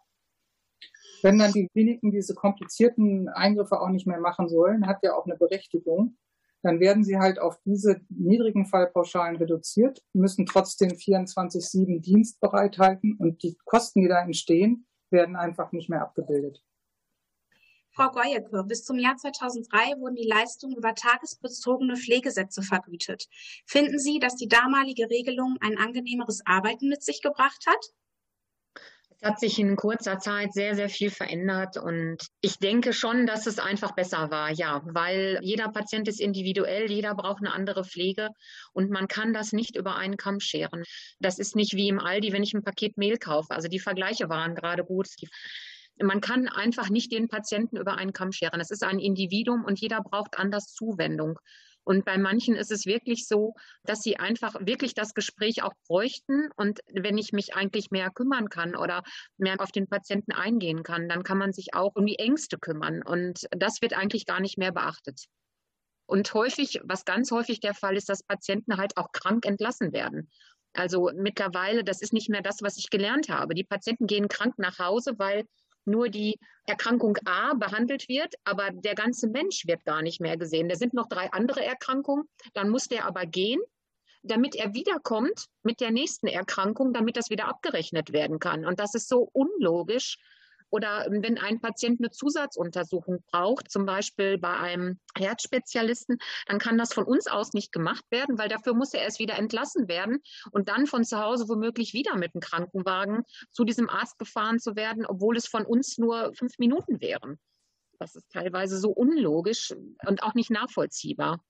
Wenn 1.23 1.39
dann 1.39 1.53
die 1.53 1.69
Kliniken 1.69 2.11
diese 2.11 2.35
komplizierten 2.35 3.29
Eingriffe 3.29 3.81
auch 3.81 3.89
nicht 3.89 4.07
mehr 4.07 4.21
machen 4.21 4.49
sollen, 4.49 4.87
hat 4.87 4.99
ja 5.03 5.15
auch 5.15 5.27
eine 5.27 5.37
Berechtigung, 5.37 6.17
dann 6.63 6.81
werden 6.81 7.05
sie 7.05 7.19
halt 7.19 7.41
auf 7.41 7.59
diese 7.65 8.01
niedrigen 8.09 8.67
Fallpauschalen 8.67 9.37
reduziert, 9.37 10.01
müssen 10.13 10.47
trotzdem 10.47 10.91
24-7 10.91 12.01
Dienst 12.01 12.41
bereithalten 12.41 13.17
und 13.19 13.43
die 13.43 13.57
Kosten, 13.65 14.03
die 14.03 14.09
da 14.09 14.23
entstehen, 14.23 14.87
werden 15.11 15.37
einfach 15.37 15.73
nicht 15.73 15.91
mehr 15.91 16.03
abgebildet. 16.03 16.63
Frau 17.95 18.11
Goyeke, 18.11 18.65
bis 18.65 18.85
zum 18.85 18.99
Jahr 18.99 19.19
2003 19.19 19.99
wurden 19.99 20.17
die 20.17 20.27
Leistungen 20.27 20.77
über 20.77 20.95
tagesbezogene 20.95 21.97
Pflegesätze 21.97 22.63
vergütet. 22.63 23.27
Finden 23.67 23.99
Sie, 23.99 24.19
dass 24.19 24.35
die 24.35 24.49
damalige 24.49 25.11
Regelung 25.11 25.59
ein 25.61 25.77
angenehmeres 25.77 26.41
Arbeiten 26.47 26.89
mit 26.89 27.03
sich 27.03 27.21
gebracht 27.21 27.67
hat? 27.67 27.85
Es 29.11 29.29
hat 29.29 29.39
sich 29.39 29.59
in 29.59 29.77
kurzer 29.77 30.19
Zeit 30.19 30.55
sehr, 30.55 30.75
sehr 30.75 30.89
viel 30.89 31.11
verändert 31.11 31.77
und 31.77 32.17
ich 32.41 32.59
denke 32.59 32.95
schon, 32.95 33.27
dass 33.27 33.47
es 33.47 33.59
einfach 33.59 33.95
besser 33.95 34.31
war, 34.31 34.51
ja, 34.51 34.81
weil 34.87 35.39
jeder 35.43 35.69
Patient 35.69 36.09
ist 36.09 36.19
individuell, 36.19 36.91
jeder 36.91 37.15
braucht 37.15 37.43
eine 37.43 37.53
andere 37.53 37.85
Pflege 37.85 38.31
und 38.73 38.91
man 38.91 39.07
kann 39.07 39.35
das 39.35 39.53
nicht 39.53 39.77
über 39.77 39.97
einen 39.97 40.17
Kamm 40.17 40.41
scheren. 40.41 40.83
Das 41.21 41.39
ist 41.39 41.55
nicht 41.55 41.75
wie 41.75 41.89
im 41.89 42.01
Aldi, 42.01 42.33
wenn 42.33 42.43
ich 42.43 42.55
ein 42.55 42.65
Paket 42.65 42.97
Mehl 42.97 43.19
kaufe. 43.19 43.51
Also 43.51 43.69
die 43.69 43.79
Vergleiche 43.79 44.31
waren 44.31 44.55
gerade 44.55 44.83
gut 44.83 45.09
man 46.01 46.21
kann 46.21 46.49
einfach 46.49 46.91
nicht 46.91 47.13
den 47.13 47.29
Patienten 47.29 47.77
über 47.77 47.97
einen 47.97 48.13
Kamm 48.13 48.33
scheren. 48.33 48.61
Es 48.61 48.71
ist 48.71 48.85
ein 48.85 48.99
Individuum 48.99 49.65
und 49.65 49.81
jeder 49.81 50.03
braucht 50.03 50.39
anders 50.39 50.73
Zuwendung. 50.73 51.39
Und 51.85 52.05
bei 52.05 52.17
manchen 52.17 52.55
ist 52.55 52.71
es 52.71 52.87
wirklich 52.87 53.27
so, 53.27 53.55
dass 53.85 54.03
sie 54.03 54.17
einfach 54.17 54.55
wirklich 54.61 54.95
das 54.95 55.15
Gespräch 55.15 55.63
auch 55.63 55.73
bräuchten. 55.89 56.49
Und 56.57 56.81
wenn 56.93 57.19
ich 57.19 57.33
mich 57.33 57.55
eigentlich 57.55 57.91
mehr 57.91 58.11
kümmern 58.11 58.49
kann 58.49 58.77
oder 58.77 59.03
mehr 59.37 59.61
auf 59.61 59.73
den 59.73 59.89
Patienten 59.89 60.33
eingehen 60.33 60.85
kann, 60.85 61.09
dann 61.09 61.25
kann 61.25 61.39
man 61.39 61.53
sich 61.53 61.75
auch 61.75 61.97
um 61.97 62.07
die 62.07 62.19
Ängste 62.19 62.59
kümmern. 62.59 63.03
Und 63.03 63.47
das 63.51 63.83
wird 63.83 63.95
eigentlich 63.95 64.27
gar 64.27 64.41
nicht 64.41 64.59
mehr 64.59 64.73
beachtet. 64.73 65.25
Und 66.07 66.33
häufig, 66.35 66.81
was 66.85 67.05
ganz 67.05 67.31
häufig 67.31 67.61
der 67.61 67.75
Fall 67.75 67.97
ist, 67.97 68.09
dass 68.09 68.23
Patienten 68.23 68.77
halt 68.77 68.97
auch 68.97 69.11
krank 69.13 69.45
entlassen 69.47 69.93
werden. 69.93 70.31
Also 70.75 71.11
mittlerweile, 71.15 71.85
das 71.85 72.01
ist 72.01 72.13
nicht 72.13 72.29
mehr 72.29 72.43
das, 72.43 72.63
was 72.63 72.77
ich 72.77 72.91
gelernt 72.91 73.29
habe. 73.29 73.55
Die 73.55 73.65
Patienten 73.65 74.07
gehen 74.07 74.29
krank 74.29 74.55
nach 74.59 74.79
Hause, 74.79 75.15
weil 75.19 75.47
nur 75.85 76.09
die 76.09 76.39
Erkrankung 76.67 77.19
A 77.25 77.55
behandelt 77.55 78.09
wird, 78.09 78.35
aber 78.45 78.71
der 78.71 78.95
ganze 78.95 79.29
Mensch 79.29 79.67
wird 79.67 79.85
gar 79.85 80.03
nicht 80.03 80.21
mehr 80.21 80.37
gesehen. 80.37 80.69
Da 80.69 80.77
sind 80.77 80.95
noch 80.95 81.09
drei 81.09 81.31
andere 81.33 81.65
Erkrankungen, 81.65 82.29
dann 82.55 82.69
muss 82.71 82.89
der 82.89 83.05
aber 83.07 83.27
gehen. 83.27 83.61
damit 84.23 84.55
er 84.55 84.73
wiederkommt 84.75 85.47
mit 85.63 85.81
der 85.81 85.91
nächsten 85.91 86.29
Erkrankung, 86.29 86.93
damit 86.93 87.17
das 87.17 87.31
wieder 87.31 87.49
abgerechnet 87.49 88.13
werden 88.13 88.39
kann. 88.39 88.65
Und 88.65 88.79
das 88.79 88.95
ist 88.95 89.09
so 89.09 89.29
unlogisch. 89.33 90.19
Oder 90.73 91.07
ähm, 91.07 91.23
wenn 91.23 91.39
ein 91.39 91.61
Patient 91.61 92.01
eine 92.01 92.11
Zusatzuntersuchung 92.11 93.23
braucht, 93.31 93.71
zum 93.71 93.85
Beispiel 93.85 94.39
bei 94.39 94.57
einem 94.57 94.99
Herzspezialisten, 95.17 96.19
dann 96.47 96.59
kann 96.59 96.79
das 96.79 96.95
von 96.95 97.05
uns 97.05 97.27
aus 97.27 97.53
nicht 97.53 97.73
gemacht 97.73 98.05
werden, 98.11 98.39
weil 98.39 98.49
dafür 98.49 98.75
muss 98.75 98.95
er 98.95 99.03
erst 99.03 99.19
wieder 99.19 99.39
entlassen 99.39 99.87
werden 99.87 100.21
und 100.51 100.71
dann 100.71 100.87
von 100.87 101.05
zu 101.05 101.21
Hause 101.21 101.49
womöglich 101.49 101.93
wieder 101.93 102.17
mit 102.17 102.35
einem 102.35 102.41
Krankenwagen 102.41 103.23
zu 103.51 103.65
diesem 103.65 103.91
Arzt 103.91 104.19
gefahren 104.19 104.59
zu 104.59 104.75
werden, 104.75 105.05
obwohl 105.05 105.37
es 105.37 105.47
von 105.47 105.67
uns 105.67 105.99
nur 105.99 106.33
fünf 106.35 106.59
Minuten 106.59 107.01
wären. 107.03 107.39
Das 107.99 108.17
ist 108.17 108.31
teilweise 108.33 108.79
so 108.79 108.91
unlogisch 108.91 109.73
und 110.07 110.23
auch 110.23 110.35
nicht 110.35 110.51
nachvollziehbar. 110.51 111.45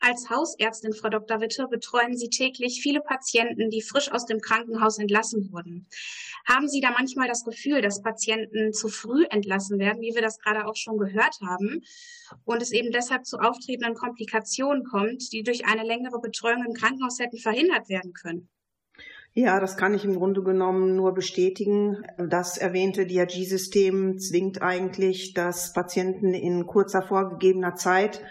Als 0.00 0.30
Hausärztin, 0.30 0.92
Frau 0.92 1.08
Dr. 1.08 1.40
Witte, 1.40 1.66
betreuen 1.68 2.16
Sie 2.16 2.28
täglich 2.28 2.80
viele 2.80 3.00
Patienten, 3.00 3.68
die 3.68 3.82
frisch 3.82 4.12
aus 4.12 4.26
dem 4.26 4.40
Krankenhaus 4.40 4.98
entlassen 4.98 5.50
wurden. 5.52 5.88
Haben 6.46 6.68
Sie 6.68 6.80
da 6.80 6.92
manchmal 6.92 7.26
das 7.26 7.44
Gefühl, 7.44 7.82
dass 7.82 8.02
Patienten 8.02 8.72
zu 8.72 8.88
früh 8.88 9.24
entlassen 9.28 9.80
werden, 9.80 10.00
wie 10.00 10.14
wir 10.14 10.22
das 10.22 10.38
gerade 10.38 10.66
auch 10.66 10.76
schon 10.76 10.98
gehört 10.98 11.40
haben, 11.40 11.82
und 12.44 12.62
es 12.62 12.70
eben 12.70 12.92
deshalb 12.92 13.26
zu 13.26 13.38
auftretenden 13.38 13.94
Komplikationen 13.94 14.84
kommt, 14.84 15.32
die 15.32 15.42
durch 15.42 15.66
eine 15.66 15.82
längere 15.82 16.20
Betreuung 16.20 16.64
im 16.64 16.74
Krankenhaus 16.74 17.18
hätten 17.18 17.38
verhindert 17.38 17.88
werden 17.88 18.12
können? 18.12 18.48
Ja, 19.34 19.60
das 19.60 19.76
kann 19.76 19.94
ich 19.94 20.04
im 20.04 20.16
Grunde 20.16 20.42
genommen 20.42 20.96
nur 20.96 21.12
bestätigen. 21.12 22.02
Das 22.18 22.56
erwähnte 22.56 23.06
DRG-System 23.06 24.18
zwingt 24.18 24.62
eigentlich, 24.62 25.34
dass 25.34 25.72
Patienten 25.72 26.34
in 26.34 26.66
kurzer 26.66 27.02
vorgegebener 27.02 27.74
Zeit 27.74 28.22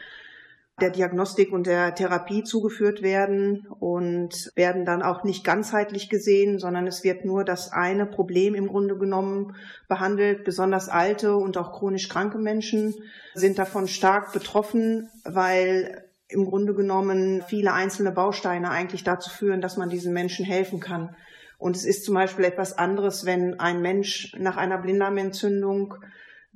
der 0.79 0.91
Diagnostik 0.91 1.51
und 1.51 1.65
der 1.65 1.95
Therapie 1.95 2.43
zugeführt 2.43 3.01
werden 3.01 3.65
und 3.79 4.51
werden 4.55 4.85
dann 4.85 5.01
auch 5.01 5.23
nicht 5.23 5.43
ganzheitlich 5.43 6.07
gesehen, 6.07 6.59
sondern 6.59 6.85
es 6.85 7.03
wird 7.03 7.25
nur 7.25 7.43
das 7.43 7.71
eine 7.71 8.05
Problem 8.05 8.53
im 8.53 8.67
Grunde 8.67 8.95
genommen 8.95 9.55
behandelt. 9.87 10.43
Besonders 10.43 10.87
alte 10.87 11.35
und 11.35 11.57
auch 11.57 11.73
chronisch 11.73 12.09
kranke 12.09 12.37
Menschen 12.37 12.93
sind 13.33 13.57
davon 13.57 13.87
stark 13.87 14.33
betroffen, 14.33 15.09
weil 15.23 16.03
im 16.27 16.45
Grunde 16.45 16.75
genommen 16.75 17.43
viele 17.47 17.73
einzelne 17.73 18.11
Bausteine 18.11 18.69
eigentlich 18.69 19.03
dazu 19.03 19.31
führen, 19.31 19.61
dass 19.61 19.77
man 19.77 19.89
diesen 19.89 20.13
Menschen 20.13 20.45
helfen 20.45 20.79
kann. 20.79 21.15
Und 21.57 21.75
es 21.75 21.85
ist 21.85 22.05
zum 22.05 22.13
Beispiel 22.13 22.45
etwas 22.45 22.77
anderes, 22.77 23.25
wenn 23.25 23.59
ein 23.59 23.81
Mensch 23.81 24.35
nach 24.37 24.57
einer 24.57 24.77
Blinddarmentzündung 24.77 25.95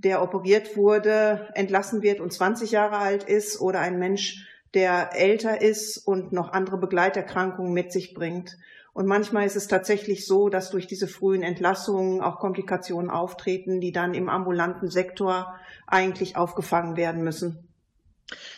der 0.03 0.21
operiert 0.21 0.75
wurde, 0.75 1.49
entlassen 1.53 2.01
wird 2.01 2.19
und 2.19 2.33
20 2.33 2.71
Jahre 2.71 2.97
alt 2.97 3.23
ist 3.23 3.59
oder 3.61 3.79
ein 3.79 3.99
Mensch, 3.99 4.47
der 4.73 5.11
älter 5.15 5.61
ist 5.61 5.97
und 5.97 6.31
noch 6.31 6.51
andere 6.53 6.77
Begleiterkrankungen 6.77 7.73
mit 7.73 7.91
sich 7.91 8.13
bringt. 8.13 8.57
Und 8.93 9.05
manchmal 9.05 9.45
ist 9.45 9.55
es 9.55 9.67
tatsächlich 9.67 10.25
so, 10.25 10.49
dass 10.49 10.69
durch 10.69 10.87
diese 10.87 11.07
frühen 11.07 11.43
Entlassungen 11.43 12.21
auch 12.21 12.39
Komplikationen 12.39 13.09
auftreten, 13.09 13.79
die 13.79 13.91
dann 13.91 14.13
im 14.13 14.27
ambulanten 14.27 14.89
Sektor 14.89 15.55
eigentlich 15.87 16.35
aufgefangen 16.35 16.97
werden 16.97 17.23
müssen. 17.23 17.67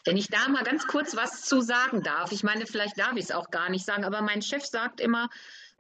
Wenn 0.06 0.18
ich 0.18 0.30
da 0.30 0.50
mal 0.50 0.64
ganz 0.64 0.88
kurz 0.88 1.16
was 1.16 1.44
zu 1.44 1.62
sagen 1.62 2.04
darf, 2.04 2.32
ich 2.32 2.44
meine, 2.44 2.66
vielleicht 2.66 3.00
darf 3.00 3.14
ich 3.16 3.26
es 3.26 3.32
auch 3.32 3.50
gar 3.50 3.70
nicht 3.70 3.86
sagen, 3.86 4.04
aber 4.04 4.22
mein 4.22 4.42
Chef 4.42 4.66
sagt 4.66 5.02
immer, 5.02 5.30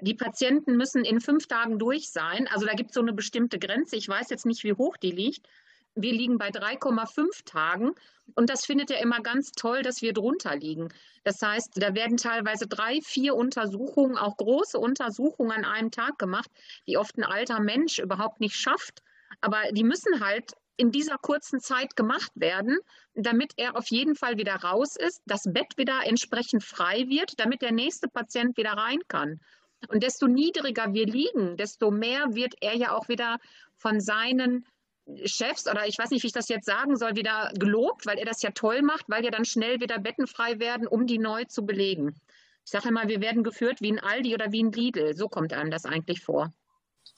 die 0.01 0.13
Patienten 0.13 0.75
müssen 0.75 1.05
in 1.05 1.21
fünf 1.21 1.47
Tagen 1.47 1.79
durch 1.79 2.09
sein. 2.09 2.47
Also 2.47 2.65
da 2.65 2.73
gibt 2.73 2.91
es 2.91 2.95
so 2.95 3.01
eine 3.01 3.13
bestimmte 3.13 3.59
Grenze. 3.59 3.95
Ich 3.95 4.07
weiß 4.07 4.29
jetzt 4.29 4.45
nicht, 4.45 4.63
wie 4.63 4.73
hoch 4.73 4.97
die 4.97 5.11
liegt. 5.11 5.47
Wir 5.95 6.11
liegen 6.11 6.37
bei 6.37 6.49
3,5 6.49 7.45
Tagen. 7.45 7.91
Und 8.35 8.49
das 8.49 8.65
findet 8.65 8.89
er 8.89 9.01
immer 9.01 9.21
ganz 9.21 9.51
toll, 9.51 9.83
dass 9.83 10.01
wir 10.01 10.13
drunter 10.13 10.55
liegen. 10.55 10.89
Das 11.23 11.41
heißt, 11.41 11.73
da 11.75 11.93
werden 11.93 12.17
teilweise 12.17 12.67
drei, 12.67 12.99
vier 13.01 13.35
Untersuchungen, 13.35 14.17
auch 14.17 14.37
große 14.37 14.79
Untersuchungen 14.79 15.51
an 15.51 15.65
einem 15.65 15.91
Tag 15.91 16.17
gemacht, 16.17 16.49
die 16.87 16.97
oft 16.97 17.17
ein 17.17 17.23
alter 17.23 17.59
Mensch 17.59 17.99
überhaupt 17.99 18.39
nicht 18.39 18.55
schafft. 18.55 19.03
Aber 19.41 19.61
die 19.71 19.83
müssen 19.83 20.25
halt 20.25 20.53
in 20.77 20.91
dieser 20.91 21.17
kurzen 21.17 21.59
Zeit 21.59 21.95
gemacht 21.95 22.31
werden, 22.35 22.79
damit 23.13 23.53
er 23.57 23.75
auf 23.77 23.87
jeden 23.87 24.15
Fall 24.15 24.37
wieder 24.37 24.55
raus 24.55 24.95
ist, 24.95 25.21
das 25.25 25.43
Bett 25.45 25.77
wieder 25.77 26.01
entsprechend 26.05 26.63
frei 26.63 27.07
wird, 27.07 27.39
damit 27.39 27.61
der 27.61 27.71
nächste 27.71 28.07
Patient 28.07 28.57
wieder 28.57 28.71
rein 28.71 28.99
kann. 29.07 29.39
Und 29.87 30.03
desto 30.03 30.27
niedriger 30.27 30.93
wir 30.93 31.05
liegen, 31.05 31.57
desto 31.57 31.91
mehr 31.91 32.33
wird 32.33 32.55
er 32.61 32.75
ja 32.75 32.95
auch 32.95 33.07
wieder 33.09 33.39
von 33.75 33.99
seinen 33.99 34.65
Chefs 35.25 35.67
oder 35.69 35.85
ich 35.85 35.97
weiß 35.97 36.11
nicht, 36.11 36.23
wie 36.23 36.27
ich 36.27 36.33
das 36.33 36.47
jetzt 36.47 36.65
sagen 36.65 36.95
soll, 36.95 37.15
wieder 37.15 37.51
gelobt, 37.59 38.05
weil 38.05 38.17
er 38.17 38.25
das 38.25 38.41
ja 38.41 38.51
toll 38.51 38.81
macht, 38.81 39.05
weil 39.09 39.23
ja 39.23 39.31
dann 39.31 39.45
schnell 39.45 39.81
wieder 39.81 39.99
bettenfrei 39.99 40.59
werden, 40.59 40.87
um 40.87 41.07
die 41.07 41.17
neu 41.17 41.43
zu 41.45 41.65
belegen. 41.65 42.15
Ich 42.65 42.71
sage 42.71 42.89
immer, 42.89 43.07
wir 43.07 43.19
werden 43.19 43.43
geführt 43.43 43.81
wie 43.81 43.91
ein 43.91 43.99
Aldi 43.99 44.33
oder 44.33 44.51
wie 44.51 44.63
ein 44.63 44.71
Lidl. 44.71 45.15
So 45.15 45.27
kommt 45.27 45.51
einem 45.51 45.71
das 45.71 45.85
eigentlich 45.85 46.21
vor. 46.21 46.53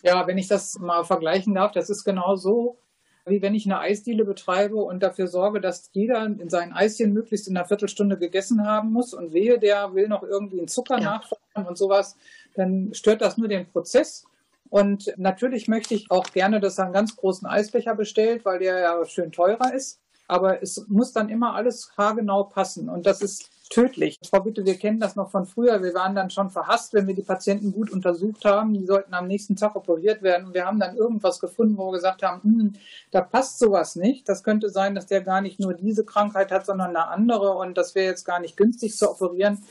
Ja, 0.01 0.25
wenn 0.25 0.39
ich 0.39 0.47
das 0.47 0.79
mal 0.79 1.03
vergleichen 1.03 1.53
darf, 1.53 1.71
das 1.71 1.89
ist 1.91 2.03
genau 2.03 2.35
so, 2.35 2.79
wie 3.27 3.41
wenn 3.41 3.55
ich 3.55 3.65
eine 3.65 3.79
Eisdiele 3.79 4.25
betreibe 4.25 4.77
und 4.77 5.01
dafür 5.01 5.27
sorge, 5.27 5.61
dass 5.61 5.89
jeder 5.93 6.25
in 6.25 6.49
seinen 6.49 6.73
Eischen 6.73 7.13
möglichst 7.13 7.47
in 7.47 7.57
einer 7.57 7.67
Viertelstunde 7.67 8.17
gegessen 8.17 8.65
haben 8.65 8.91
muss 8.91 9.13
und 9.13 9.33
wehe, 9.33 9.59
der 9.59 9.93
will 9.93 10.07
noch 10.07 10.23
irgendwie 10.23 10.59
einen 10.59 10.67
Zucker 10.67 10.97
ja. 10.99 11.03
nachfragen 11.03 11.67
und 11.67 11.77
sowas 11.77 12.15
dann 12.55 12.93
stört 12.93 13.21
das 13.21 13.37
nur 13.37 13.47
den 13.47 13.69
Prozess. 13.71 14.25
Und 14.69 15.13
natürlich 15.17 15.67
möchte 15.67 15.93
ich 15.93 16.09
auch 16.09 16.31
gerne, 16.31 16.59
dass 16.59 16.77
er 16.77 16.85
einen 16.85 16.93
ganz 16.93 17.15
großen 17.15 17.47
Eisbecher 17.47 17.95
bestellt, 17.95 18.45
weil 18.45 18.59
der 18.59 18.79
ja 18.79 19.05
schön 19.05 19.31
teurer 19.31 19.73
ist. 19.73 20.01
Aber 20.27 20.63
es 20.63 20.85
muss 20.87 21.13
dann 21.13 21.29
immer 21.29 21.53
alles 21.53 21.91
haargenau 21.97 22.45
passen. 22.45 22.89
Und 22.89 23.05
das 23.05 23.21
ist 23.21 23.51
tödlich. 23.69 24.19
Frau 24.27 24.41
Bitte, 24.41 24.65
wir 24.65 24.77
kennen 24.77 24.99
das 24.99 25.15
noch 25.15 25.29
von 25.29 25.45
früher. 25.45 25.83
Wir 25.83 25.93
waren 25.93 26.15
dann 26.15 26.29
schon 26.29 26.49
verhasst, 26.49 26.93
wenn 26.93 27.07
wir 27.07 27.13
die 27.13 27.21
Patienten 27.21 27.71
gut 27.71 27.91
untersucht 27.91 28.43
haben. 28.43 28.73
Die 28.73 28.85
sollten 28.85 29.13
am 29.13 29.27
nächsten 29.27 29.55
Tag 29.55 29.75
operiert 29.75 30.23
werden. 30.23 30.47
Und 30.47 30.53
wir 30.53 30.65
haben 30.65 30.79
dann 30.79 30.95
irgendwas 30.95 31.39
gefunden, 31.39 31.77
wo 31.77 31.87
wir 31.87 31.93
gesagt 31.93 32.23
haben, 32.23 32.41
hm, 32.43 32.73
da 33.11 33.21
passt 33.21 33.59
sowas 33.59 33.95
nicht. 33.95 34.27
Das 34.27 34.43
könnte 34.43 34.69
sein, 34.69 34.95
dass 34.95 35.05
der 35.05 35.21
gar 35.21 35.41
nicht 35.41 35.59
nur 35.59 35.73
diese 35.73 36.05
Krankheit 36.05 36.51
hat, 36.51 36.65
sondern 36.65 36.89
eine 36.89 37.07
andere. 37.07 37.51
Und 37.53 37.77
das 37.77 37.93
wäre 37.93 38.07
jetzt 38.07 38.25
gar 38.25 38.39
nicht 38.39 38.57
günstig 38.57 38.97
zu 38.97 39.09
operieren. 39.09 39.63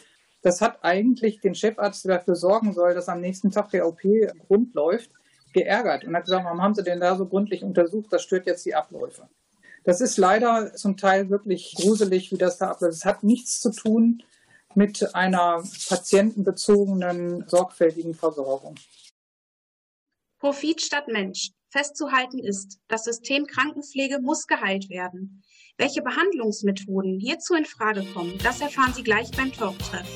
Das 0.45 0.61
hat 0.61 0.85
eigentlich 0.85 1.41
den 1.41 1.55
Chefarzt, 1.55 2.05
der 2.05 2.19
dafür 2.19 2.37
sorgen 2.37 2.75
soll, 2.75 2.93
dass 2.93 3.09
am 3.09 3.23
nächsten 3.23 3.51
Tag 3.51 3.71
der 3.71 3.89
OP 3.89 4.03
rund 4.51 4.75
läuft, 4.75 5.11
geärgert 5.55 6.05
und 6.05 6.15
hat 6.15 6.25
gesagt, 6.25 6.45
warum 6.45 6.61
haben 6.61 6.75
Sie 6.75 6.83
denn 6.83 7.01
da 7.01 7.17
so 7.17 7.25
gründlich 7.27 7.65
untersucht? 7.65 8.13
Das 8.13 8.23
stört 8.23 8.47
jetzt 8.47 8.67
die 8.67 8.75
Abläufe. 8.75 9.27
Das 9.85 10.03
ist 10.03 10.19
leider 10.19 10.75
zum 10.75 10.99
Teil 10.99 11.31
wirklich 11.31 11.75
gruselig, 11.77 12.31
wie 12.31 12.37
das 12.37 12.59
da 12.59 12.73
abläuft. 12.73 12.95
Es 12.95 13.07
hat 13.07 13.23
nichts 13.23 13.59
zu 13.61 13.71
tun 13.71 14.23
mit 14.75 15.15
einer 15.15 15.63
patientenbezogenen, 15.89 17.49
sorgfältigen 17.49 18.13
Versorgung. 18.13 18.75
Profit 20.41 20.83
statt 20.83 21.09
Mensch. 21.09 21.53
Festzuhalten 21.75 22.39
ist, 22.39 22.79
das 22.87 23.03
System 23.03 23.49
Krankenpflege 23.49 24.21
muss 24.21 24.47
geheilt 24.47 24.91
werden. 24.91 25.43
Welche 25.77 26.03
Behandlungsmethoden 26.03 27.19
hierzu 27.19 27.55
in 27.55 27.65
Frage 27.65 28.05
kommen, 28.15 28.39
das 28.45 28.61
erfahren 28.61 28.95
Sie 28.95 29.03
gleich 29.03 29.33
beim 29.33 29.53
Talktreff. 29.53 30.07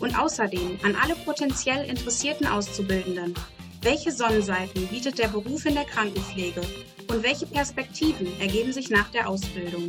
Und 0.00 0.18
außerdem 0.18 0.78
an 0.82 0.96
alle 0.96 1.16
potenziell 1.16 1.84
interessierten 1.84 2.46
Auszubildenden. 2.46 3.34
Welche 3.82 4.10
Sonnenseiten 4.10 4.86
bietet 4.86 5.18
der 5.18 5.28
Beruf 5.28 5.66
in 5.66 5.74
der 5.74 5.84
Krankenpflege 5.84 6.62
und 7.10 7.22
welche 7.22 7.44
Perspektiven 7.44 8.28
ergeben 8.40 8.72
sich 8.72 8.88
nach 8.88 9.10
der 9.10 9.28
Ausbildung? 9.28 9.86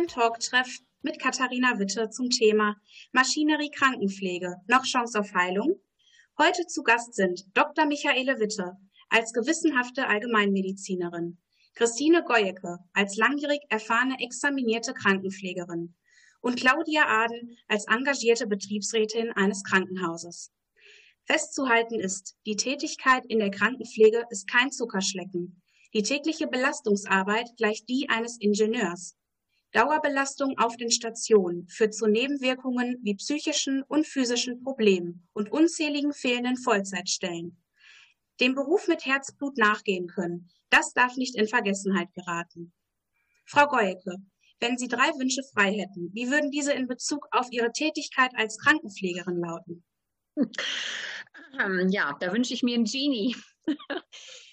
Beim 0.00 0.08
Talktreff 0.08 0.78
mit 1.02 1.20
Katharina 1.20 1.78
Witte 1.78 2.08
zum 2.08 2.30
Thema 2.30 2.74
Maschinerie 3.12 3.70
Krankenpflege, 3.70 4.56
noch 4.66 4.84
Chance 4.84 5.20
auf 5.20 5.34
Heilung? 5.34 5.78
Heute 6.38 6.66
zu 6.66 6.82
Gast 6.82 7.12
sind 7.12 7.44
Dr. 7.52 7.84
Michaele 7.84 8.40
Witte 8.40 8.78
als 9.10 9.34
gewissenhafte 9.34 10.06
Allgemeinmedizinerin, 10.06 11.36
Christine 11.74 12.24
Goyecke 12.24 12.78
als 12.94 13.18
langjährig 13.18 13.60
erfahrene 13.68 14.16
examinierte 14.20 14.94
Krankenpflegerin 14.94 15.94
und 16.40 16.56
Claudia 16.58 17.04
Aden 17.06 17.58
als 17.68 17.86
engagierte 17.86 18.46
Betriebsrätin 18.46 19.32
eines 19.32 19.62
Krankenhauses. 19.64 20.50
Festzuhalten 21.24 22.00
ist, 22.00 22.36
die 22.46 22.56
Tätigkeit 22.56 23.26
in 23.26 23.38
der 23.38 23.50
Krankenpflege 23.50 24.24
ist 24.30 24.50
kein 24.50 24.72
Zuckerschlecken. 24.72 25.60
Die 25.92 26.02
tägliche 26.02 26.46
Belastungsarbeit 26.46 27.50
gleicht 27.58 27.86
die 27.90 28.08
eines 28.08 28.38
Ingenieurs. 28.40 29.19
Dauerbelastung 29.72 30.58
auf 30.58 30.76
den 30.76 30.90
Stationen 30.90 31.68
führt 31.68 31.94
zu 31.94 32.06
Nebenwirkungen 32.06 32.98
wie 33.02 33.14
psychischen 33.14 33.82
und 33.84 34.06
physischen 34.06 34.62
Problemen 34.62 35.28
und 35.32 35.52
unzähligen 35.52 36.12
fehlenden 36.12 36.56
Vollzeitstellen. 36.56 37.56
Dem 38.40 38.54
Beruf 38.54 38.88
mit 38.88 39.06
Herzblut 39.06 39.56
nachgehen 39.58 40.08
können, 40.08 40.48
das 40.70 40.92
darf 40.92 41.16
nicht 41.16 41.36
in 41.36 41.46
Vergessenheit 41.46 42.12
geraten. 42.14 42.72
Frau 43.44 43.66
Goyeke, 43.66 44.16
wenn 44.60 44.78
Sie 44.78 44.88
drei 44.88 45.08
Wünsche 45.18 45.42
frei 45.54 45.72
hätten, 45.72 46.10
wie 46.14 46.30
würden 46.30 46.50
diese 46.50 46.72
in 46.72 46.86
Bezug 46.86 47.26
auf 47.30 47.48
Ihre 47.50 47.72
Tätigkeit 47.72 48.30
als 48.36 48.58
Krankenpflegerin 48.58 49.40
lauten? 49.40 49.84
Ähm, 51.58 51.88
ja, 51.88 52.16
da 52.20 52.32
wünsche 52.32 52.54
ich 52.54 52.62
mir 52.62 52.74
einen 52.74 52.84
Genie. 52.84 53.36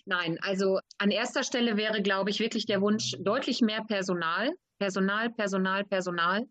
Nein, 0.05 0.37
also 0.41 0.79
an 0.97 1.11
erster 1.11 1.43
Stelle 1.43 1.77
wäre, 1.77 2.01
glaube 2.01 2.29
ich, 2.29 2.39
wirklich 2.39 2.65
der 2.65 2.81
Wunsch 2.81 3.15
deutlich 3.19 3.61
mehr 3.61 3.83
Personal. 3.83 4.51
Personal, 4.79 5.29
Personal, 5.31 5.83
Personal. 5.85 6.47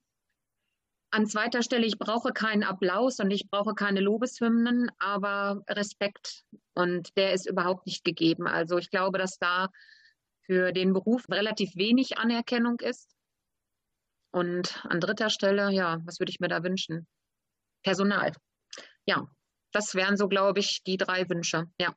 An 1.11 1.27
zweiter 1.27 1.62
Stelle, 1.62 1.87
ich 1.87 1.99
brauche 1.99 2.33
keinen 2.33 2.65
Applaus 2.65 3.21
und 3.21 3.31
ich 3.31 3.49
brauche 3.49 3.75
keine 3.75 4.01
Lobeshymnen, 4.01 4.91
aber 4.99 5.62
Respekt. 5.69 6.45
Und 6.75 7.17
der 7.17 7.33
ist 7.33 7.47
überhaupt 7.47 7.87
nicht 7.87 8.05
gegeben. 8.05 8.47
Also 8.47 8.77
ich 8.79 8.91
glaube, 8.91 9.19
dass 9.19 9.39
da 9.39 9.69
für 10.43 10.73
den 10.73 10.93
Beruf 10.93 11.29
relativ 11.31 11.77
wenig 11.77 12.19
Anerkennung 12.19 12.81
ist. 12.81 13.15
Und 14.33 14.85
an 14.85 15.01
dritter 15.01 15.31
Stelle, 15.31 15.71
ja, 15.71 15.99
was 16.05 16.19
würde 16.19 16.31
ich 16.31 16.41
mir 16.41 16.49
da 16.49 16.62
wünschen? 16.62 17.07
Personal. 17.83 18.33
Ja, 19.07 19.27
das 19.73 19.95
wären 19.95 20.17
so, 20.17 20.29
glaube 20.29 20.61
ich, 20.61 20.83
die 20.85 20.97
drei 20.97 21.29
Wünsche. 21.29 21.65
Ja. 21.81 21.95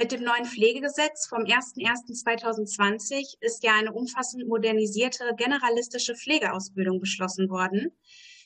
Mit 0.00 0.12
dem 0.12 0.22
neuen 0.22 0.44
Pflegegesetz 0.44 1.26
vom 1.26 1.42
01.01.2020 1.42 3.38
ist 3.40 3.64
ja 3.64 3.72
eine 3.74 3.92
umfassend 3.92 4.46
modernisierte 4.46 5.24
generalistische 5.36 6.14
Pflegeausbildung 6.14 7.00
beschlossen 7.00 7.50
worden. 7.50 7.90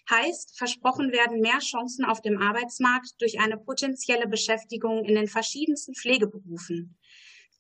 Heißt, 0.08 0.56
versprochen 0.56 1.12
werden 1.12 1.42
mehr 1.42 1.58
Chancen 1.58 2.06
auf 2.06 2.22
dem 2.22 2.40
Arbeitsmarkt 2.40 3.20
durch 3.20 3.38
eine 3.38 3.58
potenzielle 3.58 4.26
Beschäftigung 4.28 5.04
in 5.04 5.14
den 5.14 5.28
verschiedensten 5.28 5.94
Pflegeberufen. 5.94 6.96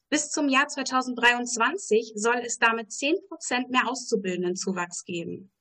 Bis 0.08 0.30
zum 0.30 0.48
Jahr 0.48 0.68
2023 0.68 2.12
soll 2.14 2.40
es 2.46 2.56
damit 2.56 2.92
10 2.92 3.16
Prozent 3.28 3.68
mehr 3.68 3.86
Auszubildendenzuwachs 3.90 5.04
geben. 5.04 5.52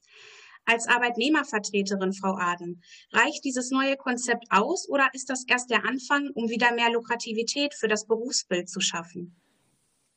Als 0.65 0.87
Arbeitnehmervertreterin, 0.87 2.13
Frau 2.13 2.35
Aden, 2.37 2.81
reicht 3.11 3.43
dieses 3.43 3.71
neue 3.71 3.97
Konzept 3.97 4.45
aus 4.49 4.87
oder 4.87 5.09
ist 5.13 5.29
das 5.29 5.43
erst 5.47 5.69
der 5.69 5.85
Anfang, 5.85 6.29
um 6.33 6.49
wieder 6.49 6.73
mehr 6.73 6.91
Lukrativität 6.91 7.73
für 7.73 7.87
das 7.87 8.05
Berufsbild 8.05 8.69
zu 8.69 8.79
schaffen? 8.79 9.35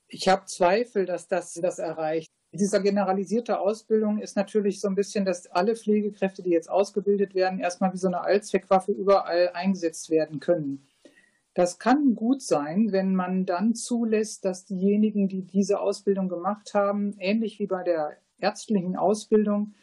Ich 0.09 0.29
habe 0.29 0.45
Zweifel, 0.45 1.07
dass 1.07 1.27
das 1.29 1.55
das 1.55 1.79
erreicht. 1.79 2.31
Dieser 2.53 2.81
generalisierte 2.81 3.59
Ausbildung 3.59 4.21
ist 4.21 4.37
natürlich 4.37 4.81
so 4.81 4.87
ein 4.87 4.95
bisschen, 4.95 5.25
dass 5.25 5.49
alle 5.49 5.75
Pflegekräfte, 5.75 6.43
die 6.43 6.51
jetzt 6.51 6.71
ausgebildet 6.71 7.35
werden, 7.35 7.59
erstmal 7.59 7.93
wie 7.93 7.99
so 7.99 8.07
eine 8.07 8.21
Allzweckwaffe 8.21 8.93
überall 8.93 9.51
eingesetzt 9.55 10.09
werden 10.11 10.39
können. 10.39 10.87
Das 11.55 11.79
kann 11.81 12.15
gut 12.15 12.43
sein, 12.43 12.93
wenn 12.93 13.15
man 13.15 13.45
dann 13.45 13.75
zulässt, 13.75 14.45
dass 14.45 14.67
diejenigen, 14.67 15.29
die 15.29 15.43
diese 15.43 15.81
Ausbildung 15.81 16.29
gemacht 16.29 16.75
haben, 16.75 17.17
ähnlich 17.19 17.59
wie 17.59 17.67
bei 17.67 17.83
der 17.83 18.17
ärztlichen 18.39 18.97
Ausbildung, 18.97 19.75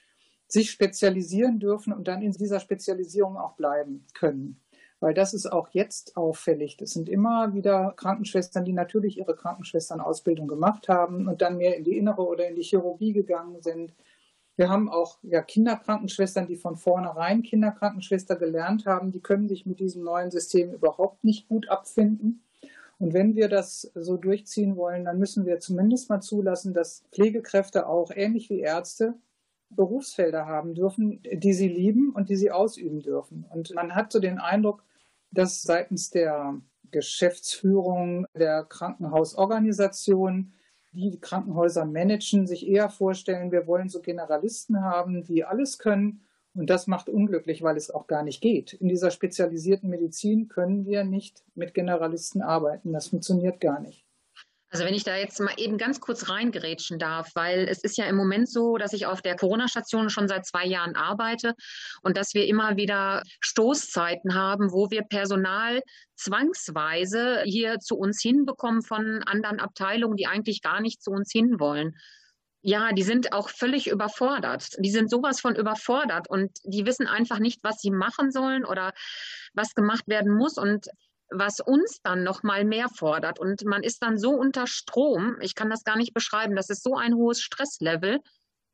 sich 0.51 0.71
spezialisieren 0.71 1.59
dürfen 1.59 1.93
und 1.93 2.07
dann 2.07 2.21
in 2.21 2.31
dieser 2.31 2.59
Spezialisierung 2.59 3.37
auch 3.37 3.53
bleiben 3.53 4.05
können. 4.13 4.59
Weil 4.99 5.13
das 5.13 5.33
ist 5.33 5.51
auch 5.51 5.69
jetzt 5.71 6.15
auffällig. 6.15 6.77
Das 6.77 6.91
sind 6.91 7.09
immer 7.09 7.53
wieder 7.53 7.93
Krankenschwestern, 7.97 8.65
die 8.65 8.73
natürlich 8.73 9.17
ihre 9.17 9.35
Krankenschwesternausbildung 9.35 10.47
gemacht 10.47 10.89
haben 10.89 11.27
und 11.27 11.41
dann 11.41 11.57
mehr 11.57 11.75
in 11.75 11.83
die 11.83 11.97
Innere 11.97 12.27
oder 12.27 12.47
in 12.47 12.55
die 12.55 12.63
Chirurgie 12.63 13.13
gegangen 13.13 13.61
sind 13.61 13.93
wir 14.61 14.69
haben 14.69 14.89
auch 14.89 15.17
ja, 15.23 15.41
Kinderkrankenschwestern, 15.41 16.45
die 16.45 16.55
von 16.55 16.75
vornherein 16.75 17.41
Kinderkrankenschwester 17.41 18.35
gelernt 18.35 18.85
haben. 18.85 19.11
Die 19.11 19.21
können 19.21 19.47
sich 19.47 19.65
mit 19.65 19.79
diesem 19.79 20.03
neuen 20.03 20.29
System 20.29 20.71
überhaupt 20.71 21.23
nicht 21.23 21.47
gut 21.47 21.69
abfinden. 21.69 22.43
Und 22.99 23.13
wenn 23.13 23.35
wir 23.35 23.49
das 23.49 23.91
so 23.95 24.17
durchziehen 24.17 24.75
wollen, 24.75 25.05
dann 25.05 25.17
müssen 25.17 25.47
wir 25.47 25.59
zumindest 25.59 26.09
mal 26.09 26.21
zulassen, 26.21 26.75
dass 26.75 27.03
Pflegekräfte 27.11 27.87
auch 27.87 28.11
ähnlich 28.13 28.51
wie 28.51 28.59
Ärzte 28.59 29.15
Berufsfelder 29.75 30.45
haben 30.45 30.73
dürfen, 30.73 31.21
die 31.31 31.53
sie 31.53 31.67
lieben 31.67 32.12
und 32.12 32.29
die 32.29 32.36
sie 32.36 32.51
ausüben 32.51 33.01
dürfen. 33.01 33.45
Und 33.49 33.73
man 33.73 33.95
hat 33.95 34.12
so 34.12 34.19
den 34.19 34.39
Eindruck, 34.39 34.84
dass 35.31 35.62
seitens 35.62 36.10
der 36.10 36.60
Geschäftsführung 36.91 38.25
der 38.34 38.63
Krankenhausorganisation 38.65 40.53
die 40.93 41.19
Krankenhäuser 41.19 41.86
managen, 41.86 42.47
sich 42.47 42.67
eher 42.67 42.89
vorstellen, 42.89 43.51
wir 43.51 43.65
wollen 43.65 43.89
so 43.89 44.01
Generalisten 44.01 44.81
haben, 44.81 45.23
die 45.23 45.45
alles 45.45 45.77
können. 45.79 46.21
Und 46.53 46.69
das 46.69 46.86
macht 46.88 47.07
unglücklich, 47.07 47.62
weil 47.62 47.77
es 47.77 47.91
auch 47.91 48.07
gar 48.07 48.23
nicht 48.23 48.41
geht. 48.41 48.73
In 48.73 48.89
dieser 48.89 49.10
spezialisierten 49.10 49.89
Medizin 49.89 50.49
können 50.49 50.86
wir 50.86 51.05
nicht 51.05 51.45
mit 51.55 51.73
Generalisten 51.73 52.41
arbeiten. 52.41 52.91
Das 52.91 53.07
funktioniert 53.07 53.62
gar 53.62 53.79
nicht. 53.79 54.05
Also 54.71 54.86
wenn 54.86 54.93
ich 54.93 55.03
da 55.03 55.17
jetzt 55.17 55.38
mal 55.41 55.53
eben 55.57 55.77
ganz 55.77 55.99
kurz 55.99 56.29
reingerätschen 56.29 56.97
darf, 56.97 57.31
weil 57.36 57.67
es 57.67 57.79
ist 57.79 57.97
ja 57.97 58.05
im 58.05 58.15
Moment 58.15 58.49
so, 58.49 58.77
dass 58.77 58.93
ich 58.93 59.05
auf 59.05 59.21
der 59.21 59.36
Corona-Station 59.36 60.10
schon 60.10 60.29
seit 60.29 60.45
zwei 60.45 60.65
Jahren 60.65 60.95
arbeite 60.95 61.55
und 62.03 62.15
dass 62.15 62.34
wir 62.34 62.47
immer 62.47 62.77
wieder 62.77 63.21
Stoßzeiten 63.41 64.34
haben, 64.34 64.71
wo 64.71 64.89
wir 64.89 65.03
Personal 65.03 65.81
zwangsweise 66.15 67.41
hier 67.43 67.79
zu 67.79 67.97
uns 67.97 68.21
hinbekommen 68.21 68.81
von 68.81 69.21
anderen 69.23 69.60
Abteilungen, 69.60 70.15
die 70.15 70.27
eigentlich 70.27 70.62
gar 70.62 70.79
nicht 70.79 71.03
zu 71.03 71.12
uns 71.12 71.34
hinwollen. 71.34 71.97
Ja, 72.62 72.93
die 72.93 73.03
sind 73.03 73.34
auch 73.34 73.49
völlig 73.49 73.88
überfordert. 73.88 74.69
Die 74.79 74.91
sind 74.91 75.10
sowas 75.10 75.41
von 75.41 75.55
überfordert 75.55 76.29
und 76.29 76.51
die 76.63 76.86
wissen 76.86 77.07
einfach 77.07 77.39
nicht, 77.39 77.62
was 77.63 77.81
sie 77.81 77.91
machen 77.91 78.31
sollen 78.31 78.63
oder 78.63 78.93
was 79.53 79.73
gemacht 79.73 80.07
werden 80.07 80.34
muss. 80.34 80.57
Und 80.57 80.88
was 81.31 81.59
uns 81.59 82.01
dann 82.03 82.23
noch 82.23 82.43
mal 82.43 82.65
mehr 82.65 82.89
fordert. 82.89 83.39
Und 83.39 83.63
man 83.65 83.83
ist 83.83 84.03
dann 84.03 84.17
so 84.17 84.31
unter 84.31 84.67
Strom, 84.67 85.37
ich 85.41 85.55
kann 85.55 85.69
das 85.69 85.83
gar 85.83 85.97
nicht 85.97 86.13
beschreiben, 86.13 86.55
das 86.55 86.69
ist 86.69 86.83
so 86.83 86.95
ein 86.95 87.15
hohes 87.15 87.41
Stresslevel, 87.41 88.19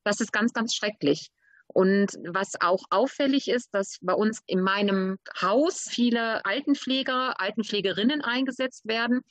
das 0.04 0.20
ist 0.20 0.34
ganz, 0.34 0.54
ganz 0.54 0.76
schrecklich. 0.76 1.30
Und 1.68 2.14
was 2.26 2.60
auch 2.60 2.84
auffällig 2.90 3.50
ist, 3.50 3.74
dass 3.74 3.98
bei 4.02 4.14
uns 4.14 4.42
in 4.48 4.62
meinem 4.62 5.18
Haus 5.42 5.86
viele 5.90 6.46
Altenpfleger, 6.46 7.40
Altenpflegerinnen 7.40 8.22
eingesetzt 8.22 8.88
werden, 8.88 9.22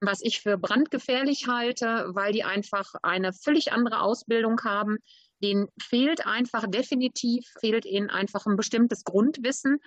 was 0.00 0.20
ich 0.22 0.40
für 0.40 0.56
brandgefährlich 0.56 1.48
halte, 1.48 2.06
weil 2.08 2.32
die 2.32 2.44
einfach 2.44 2.94
eine 3.02 3.32
völlig 3.32 3.72
andere 3.72 4.00
Ausbildung 4.00 4.62
haben. 4.64 4.98
Denen 5.42 5.68
fehlt 5.80 6.26
einfach 6.26 6.66
definitiv, 6.66 7.46
fehlt 7.60 7.84
ihnen 7.84 8.08
einfach 8.10 8.46
ein 8.46 8.56
bestimmtes 8.56 9.04
Grundwissen, 9.04 9.78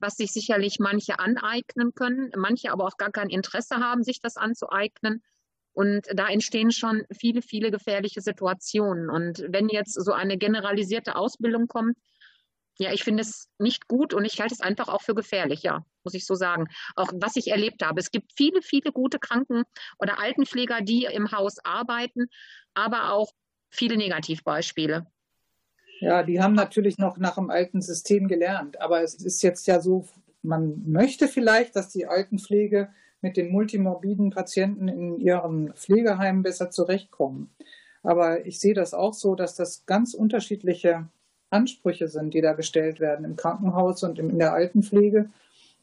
was 0.00 0.14
sich 0.14 0.32
sicherlich 0.32 0.78
manche 0.80 1.18
aneignen 1.18 1.94
können, 1.94 2.32
manche 2.36 2.72
aber 2.72 2.84
auch 2.84 2.96
gar 2.96 3.12
kein 3.12 3.30
Interesse 3.30 3.76
haben, 3.76 4.02
sich 4.02 4.20
das 4.20 4.36
anzueignen. 4.36 5.22
Und 5.72 6.06
da 6.14 6.28
entstehen 6.28 6.72
schon 6.72 7.04
viele, 7.16 7.42
viele 7.42 7.70
gefährliche 7.70 8.20
Situationen. 8.20 9.10
Und 9.10 9.44
wenn 9.48 9.68
jetzt 9.68 9.92
so 9.92 10.12
eine 10.12 10.38
generalisierte 10.38 11.16
Ausbildung 11.16 11.68
kommt, 11.68 11.96
ja, 12.78 12.92
ich 12.92 13.04
finde 13.04 13.22
es 13.22 13.48
nicht 13.58 13.88
gut 13.88 14.12
und 14.12 14.24
ich 14.24 14.40
halte 14.40 14.54
es 14.54 14.60
einfach 14.60 14.88
auch 14.88 15.02
für 15.02 15.14
gefährlich, 15.14 15.62
ja, 15.62 15.84
muss 16.04 16.14
ich 16.14 16.26
so 16.26 16.34
sagen. 16.34 16.68
Auch 16.94 17.10
was 17.14 17.36
ich 17.36 17.48
erlebt 17.48 17.82
habe. 17.82 18.00
Es 18.00 18.10
gibt 18.10 18.32
viele, 18.36 18.60
viele 18.60 18.92
gute 18.92 19.18
Kranken- 19.18 19.64
oder 19.98 20.18
Altenpfleger, 20.18 20.82
die 20.82 21.04
im 21.04 21.32
Haus 21.32 21.58
arbeiten, 21.64 22.26
aber 22.74 23.12
auch 23.12 23.32
viele 23.68 23.96
Negativbeispiele. 23.96 25.06
Ja, 26.00 26.22
die 26.22 26.40
haben 26.40 26.54
natürlich 26.54 26.98
noch 26.98 27.16
nach 27.16 27.36
dem 27.36 27.50
alten 27.50 27.80
System 27.80 28.28
gelernt. 28.28 28.80
Aber 28.80 29.02
es 29.02 29.14
ist 29.14 29.42
jetzt 29.42 29.66
ja 29.66 29.80
so, 29.80 30.06
man 30.42 30.82
möchte 30.86 31.28
vielleicht, 31.28 31.76
dass 31.76 31.88
die 31.88 32.06
Altenpflege 32.06 32.90
mit 33.22 33.36
den 33.36 33.50
multimorbiden 33.50 34.30
Patienten 34.30 34.88
in 34.88 35.18
ihren 35.18 35.72
Pflegeheimen 35.72 36.42
besser 36.42 36.70
zurechtkommen. 36.70 37.50
Aber 38.02 38.46
ich 38.46 38.60
sehe 38.60 38.74
das 38.74 38.94
auch 38.94 39.14
so, 39.14 39.34
dass 39.34 39.56
das 39.56 39.86
ganz 39.86 40.14
unterschiedliche 40.14 41.08
Ansprüche 41.50 42.08
sind, 42.08 42.34
die 42.34 42.40
da 42.40 42.52
gestellt 42.52 43.00
werden 43.00 43.24
im 43.24 43.36
Krankenhaus 43.36 44.02
und 44.02 44.18
in 44.18 44.38
der 44.38 44.52
Altenpflege. 44.52 45.30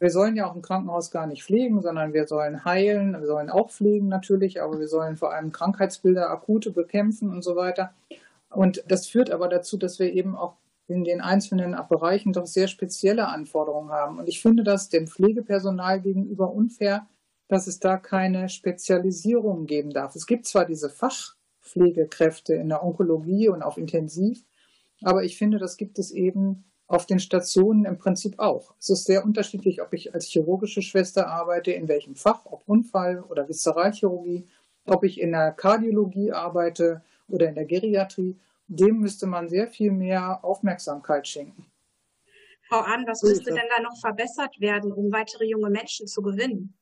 Wir 0.03 0.09
sollen 0.09 0.35
ja 0.35 0.49
auch 0.49 0.55
im 0.55 0.61
Krankenhaus 0.61 1.11
gar 1.11 1.27
nicht 1.27 1.45
pflegen, 1.45 1.81
sondern 1.81 2.11
wir 2.11 2.27
sollen 2.27 2.65
heilen, 2.65 3.13
wir 3.13 3.25
sollen 3.25 3.49
auch 3.49 3.69
pflegen 3.69 4.09
natürlich, 4.09 4.61
aber 4.61 4.77
wir 4.77 4.89
sollen 4.89 5.15
vor 5.15 5.33
allem 5.33 5.53
Krankheitsbilder, 5.53 6.29
akute 6.29 6.71
bekämpfen 6.71 7.29
und 7.29 7.41
so 7.41 7.55
weiter. 7.55 7.93
Und 8.49 8.83
das 8.85 9.07
führt 9.07 9.31
aber 9.31 9.47
dazu, 9.47 9.77
dass 9.77 9.99
wir 9.99 10.11
eben 10.11 10.35
auch 10.35 10.57
in 10.89 11.05
den 11.05 11.21
einzelnen 11.21 11.73
Bereichen 11.87 12.33
doch 12.33 12.47
sehr 12.47 12.67
spezielle 12.67 13.29
Anforderungen 13.29 13.91
haben. 13.91 14.19
Und 14.19 14.27
ich 14.27 14.41
finde 14.41 14.65
das 14.65 14.89
dem 14.89 15.07
Pflegepersonal 15.07 16.01
gegenüber 16.01 16.51
unfair, 16.51 17.07
dass 17.47 17.67
es 17.67 17.79
da 17.79 17.95
keine 17.95 18.49
Spezialisierung 18.49 19.67
geben 19.67 19.91
darf. 19.91 20.15
Es 20.15 20.27
gibt 20.27 20.47
zwar 20.47 20.65
diese 20.65 20.89
Fachpflegekräfte 20.89 22.55
in 22.55 22.67
der 22.67 22.83
Onkologie 22.83 23.47
und 23.47 23.63
auf 23.63 23.77
Intensiv, 23.77 24.43
aber 25.01 25.23
ich 25.23 25.37
finde, 25.37 25.59
das 25.59 25.77
gibt 25.77 25.97
es 25.97 26.11
eben 26.11 26.65
auf 26.93 27.07
den 27.07 27.19
Stationen 27.19 27.85
im 27.85 27.97
Prinzip 27.97 28.37
auch. 28.37 28.75
Es 28.79 28.89
ist 28.91 29.05
sehr 29.05 29.25
unterschiedlich, 29.25 29.81
ob 29.81 29.93
ich 29.93 30.13
als 30.13 30.27
chirurgische 30.27 30.83
Schwester 30.83 31.27
arbeite, 31.27 31.71
in 31.71 31.87
welchem 31.87 32.15
Fach, 32.15 32.45
ob 32.45 32.61
Unfall 32.67 33.23
oder 33.23 33.49
Viszeralchirurgie, 33.49 34.47
ob 34.85 35.03
ich 35.03 35.19
in 35.19 35.31
der 35.31 35.53
Kardiologie 35.53 36.31
arbeite 36.31 37.03
oder 37.27 37.49
in 37.49 37.55
der 37.55 37.65
Geriatrie. 37.65 38.39
Dem 38.67 38.99
müsste 38.99 39.25
man 39.25 39.49
sehr 39.49 39.67
viel 39.67 39.91
mehr 39.91 40.45
Aufmerksamkeit 40.45 41.27
schenken. 41.27 41.65
Frau 42.69 42.81
Ahn, 42.81 43.05
was 43.07 43.23
müsste 43.23 43.51
denn 43.51 43.69
da 43.75 43.81
noch 43.81 43.97
verbessert 43.99 44.59
werden, 44.59 44.91
um 44.91 45.11
weitere 45.11 45.45
junge 45.45 45.71
Menschen 45.71 46.05
zu 46.05 46.21
gewinnen? 46.21 46.75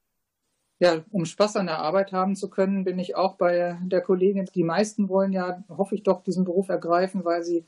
Ja, 0.80 1.06
um 1.12 1.24
Spaß 1.24 1.56
an 1.56 1.68
der 1.68 1.80
Arbeit 1.80 2.12
haben 2.12 2.36
zu 2.36 2.50
können, 2.50 2.84
bin 2.84 3.00
ich 3.00 3.16
auch 3.16 3.36
bei 3.36 3.80
der 3.84 4.02
Kollegin. 4.02 4.50
Die 4.54 4.64
meisten 4.64 5.08
wollen 5.08 5.32
ja, 5.32 5.64
hoffe 5.70 5.96
ich 5.96 6.04
doch, 6.04 6.22
diesen 6.22 6.44
Beruf 6.44 6.68
ergreifen, 6.68 7.24
weil 7.24 7.44
sie 7.44 7.66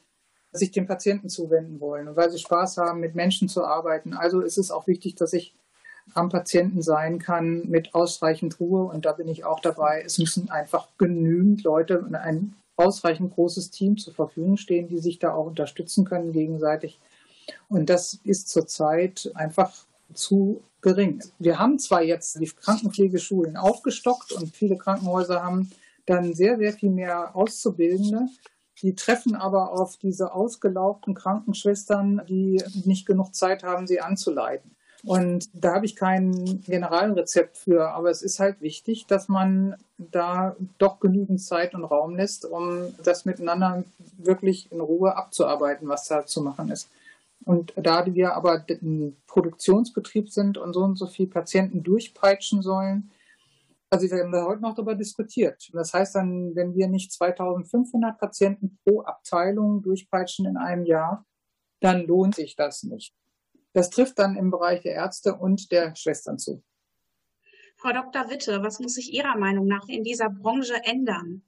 sich 0.53 0.71
dem 0.71 0.87
Patienten 0.87 1.29
zuwenden 1.29 1.79
wollen 1.79 2.07
und 2.07 2.15
weil 2.15 2.31
sie 2.31 2.39
Spaß 2.39 2.77
haben, 2.77 2.99
mit 2.99 3.15
Menschen 3.15 3.49
zu 3.49 3.65
arbeiten. 3.65 4.13
Also 4.13 4.41
ist 4.41 4.57
es 4.57 4.71
auch 4.71 4.87
wichtig, 4.87 5.15
dass 5.15 5.33
ich 5.33 5.53
am 6.13 6.29
Patienten 6.29 6.81
sein 6.81 7.19
kann 7.19 7.67
mit 7.69 7.95
ausreichend 7.95 8.59
Ruhe 8.59 8.83
und 8.83 9.05
da 9.05 9.13
bin 9.13 9.27
ich 9.27 9.45
auch 9.45 9.59
dabei. 9.59 10.03
Es 10.05 10.17
müssen 10.19 10.49
einfach 10.49 10.87
genügend 10.97 11.63
Leute 11.63 11.99
und 12.01 12.15
ein 12.15 12.55
ausreichend 12.75 13.33
großes 13.33 13.71
Team 13.71 13.97
zur 13.97 14.13
Verfügung 14.13 14.57
stehen, 14.57 14.87
die 14.87 14.99
sich 14.99 15.19
da 15.19 15.33
auch 15.33 15.45
unterstützen 15.45 16.05
können 16.05 16.31
gegenseitig. 16.31 16.99
Und 17.69 17.89
das 17.89 18.19
ist 18.23 18.49
zurzeit 18.49 19.31
einfach 19.35 19.71
zu 20.13 20.61
gering. 20.81 21.23
Wir 21.39 21.59
haben 21.59 21.79
zwar 21.79 22.03
jetzt 22.03 22.39
die 22.39 22.45
Krankenpflegeschulen 22.45 23.57
aufgestockt 23.57 24.33
und 24.33 24.55
viele 24.55 24.77
Krankenhäuser 24.77 25.43
haben 25.43 25.71
dann 26.05 26.33
sehr, 26.33 26.57
sehr 26.57 26.73
viel 26.73 26.89
mehr 26.89 27.35
Auszubildende. 27.35 28.27
Die 28.81 28.95
treffen 28.95 29.35
aber 29.35 29.71
auf 29.71 29.97
diese 29.97 30.33
ausgelaugten 30.33 31.13
Krankenschwestern, 31.13 32.21
die 32.27 32.63
nicht 32.85 33.05
genug 33.05 33.35
Zeit 33.35 33.63
haben, 33.63 33.87
sie 33.87 34.01
anzuleiten. 34.01 34.71
Und 35.05 35.49
da 35.53 35.75
habe 35.75 35.85
ich 35.85 35.97
kein 35.97 36.61
Generalrezept 36.61 37.57
für, 37.57 37.89
aber 37.89 38.09
es 38.09 38.21
ist 38.21 38.39
halt 38.39 38.61
wichtig, 38.61 39.05
dass 39.05 39.27
man 39.27 39.75
da 39.97 40.55
doch 40.77 41.01
genügend 41.01 41.41
Zeit 41.41 41.75
und 41.75 41.83
Raum 41.83 42.15
lässt, 42.15 42.45
um 42.45 42.93
das 43.03 43.25
miteinander 43.25 43.83
wirklich 44.17 44.71
in 44.71 44.79
Ruhe 44.79 45.17
abzuarbeiten, 45.17 45.89
was 45.89 46.07
da 46.07 46.25
zu 46.25 46.41
machen 46.41 46.71
ist. 46.71 46.89
Und 47.43 47.73
da 47.75 48.05
wir 48.05 48.33
aber 48.35 48.63
ein 48.69 49.17
Produktionsbetrieb 49.27 50.29
sind 50.29 50.57
und 50.57 50.71
so 50.71 50.81
und 50.81 50.95
so 50.95 51.07
viele 51.07 51.29
Patienten 51.29 51.83
durchpeitschen 51.83 52.61
sollen, 52.61 53.11
also 53.93 54.09
wir 54.09 54.23
haben 54.23 54.31
da 54.31 54.45
heute 54.47 54.63
noch 54.63 54.73
darüber 54.73 54.95
diskutiert. 54.95 55.69
Das 55.71 55.93
heißt 55.93 56.15
dann, 56.15 56.55
wenn 56.55 56.73
wir 56.73 56.87
nicht 56.87 57.11
2500 57.11 58.17
Patienten 58.17 58.79
pro 58.83 59.03
Abteilung 59.03 59.83
durchpeitschen 59.83 60.47
in 60.47 60.57
einem 60.57 60.85
Jahr, 60.85 61.27
dann 61.79 62.07
lohnt 62.07 62.33
sich 62.33 62.55
das 62.55 62.81
nicht. 62.81 63.13
Das 63.73 63.91
trifft 63.91 64.17
dann 64.17 64.35
im 64.35 64.49
Bereich 64.49 64.81
der 64.81 64.93
Ärzte 64.93 65.35
und 65.35 65.71
der 65.71 65.95
Schwestern 65.95 66.39
zu. 66.39 66.63
Frau 67.75 67.91
Dr. 67.91 68.31
Witte, 68.31 68.63
was 68.63 68.79
muss 68.79 68.95
sich 68.95 69.13
Ihrer 69.13 69.37
Meinung 69.37 69.67
nach 69.67 69.87
in 69.87 70.03
dieser 70.03 70.31
Branche 70.31 70.73
ändern? 70.85 71.43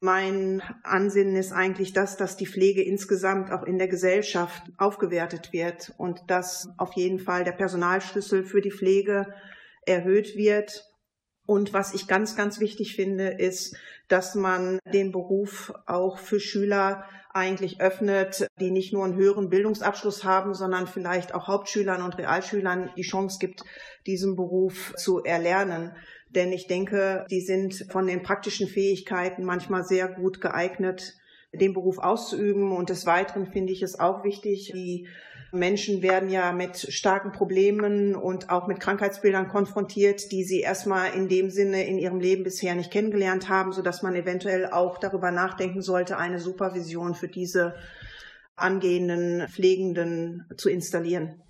Mein 0.00 0.62
Ansinnen 0.82 1.36
ist 1.36 1.52
eigentlich 1.52 1.94
das, 1.94 2.18
dass 2.18 2.36
die 2.36 2.46
Pflege 2.46 2.82
insgesamt 2.82 3.52
auch 3.52 3.62
in 3.62 3.78
der 3.78 3.88
Gesellschaft 3.88 4.64
aufgewertet 4.76 5.54
wird 5.54 5.94
und 5.96 6.20
dass 6.26 6.68
auf 6.76 6.92
jeden 6.92 7.20
Fall 7.20 7.44
der 7.44 7.52
Personalschlüssel 7.52 8.44
für 8.44 8.60
die 8.60 8.72
Pflege 8.72 9.32
erhöht 9.86 10.36
wird 10.36 10.91
und 11.46 11.72
was 11.72 11.94
ich 11.94 12.06
ganz, 12.06 12.36
ganz 12.36 12.60
wichtig 12.60 12.94
finde, 12.94 13.28
ist, 13.28 13.76
dass 14.08 14.34
man 14.34 14.78
den 14.92 15.10
Beruf 15.12 15.72
auch 15.86 16.18
für 16.18 16.40
Schüler 16.40 17.04
eigentlich 17.34 17.80
öffnet, 17.80 18.46
die 18.60 18.70
nicht 18.70 18.92
nur 18.92 19.04
einen 19.04 19.16
höheren 19.16 19.48
Bildungsabschluss 19.48 20.22
haben, 20.24 20.54
sondern 20.54 20.86
vielleicht 20.86 21.34
auch 21.34 21.48
Hauptschülern 21.48 22.02
und 22.02 22.18
Realschülern 22.18 22.90
die 22.96 23.02
Chance 23.02 23.38
gibt, 23.40 23.64
diesen 24.06 24.36
Beruf 24.36 24.94
zu 24.96 25.22
erlernen. 25.24 25.96
Denn 26.28 26.52
ich 26.52 26.66
denke, 26.66 27.26
die 27.30 27.40
sind 27.40 27.86
von 27.90 28.06
den 28.06 28.22
praktischen 28.22 28.68
Fähigkeiten 28.68 29.44
manchmal 29.44 29.84
sehr 29.84 30.08
gut 30.08 30.40
geeignet, 30.40 31.14
den 31.52 31.72
Beruf 31.72 31.98
auszuüben. 31.98 32.72
Und 32.72 32.90
des 32.90 33.06
Weiteren 33.06 33.46
finde 33.46 33.72
ich 33.72 33.82
es 33.82 33.98
auch 33.98 34.24
wichtig, 34.24 34.72
die 34.74 35.08
Menschen 35.52 36.00
werden 36.00 36.30
ja 36.30 36.50
mit 36.52 36.78
starken 36.78 37.30
Problemen 37.30 38.16
und 38.16 38.48
auch 38.48 38.66
mit 38.66 38.80
Krankheitsbildern 38.80 39.48
konfrontiert, 39.48 40.32
die 40.32 40.44
sie 40.44 40.60
erstmal 40.60 41.12
in 41.14 41.28
dem 41.28 41.50
Sinne 41.50 41.86
in 41.86 41.98
ihrem 41.98 42.20
Leben 42.20 42.42
bisher 42.42 42.74
nicht 42.74 42.90
kennengelernt 42.90 43.50
haben, 43.50 43.72
sodass 43.72 44.02
man 44.02 44.14
eventuell 44.14 44.66
auch 44.66 44.96
darüber 44.96 45.30
nachdenken 45.30 45.82
sollte, 45.82 46.16
eine 46.16 46.40
Supervision 46.40 47.14
für 47.14 47.28
diese 47.28 47.74
angehenden 48.56 49.46
Pflegenden 49.48 50.46
zu 50.56 50.70
installieren. 50.70 51.42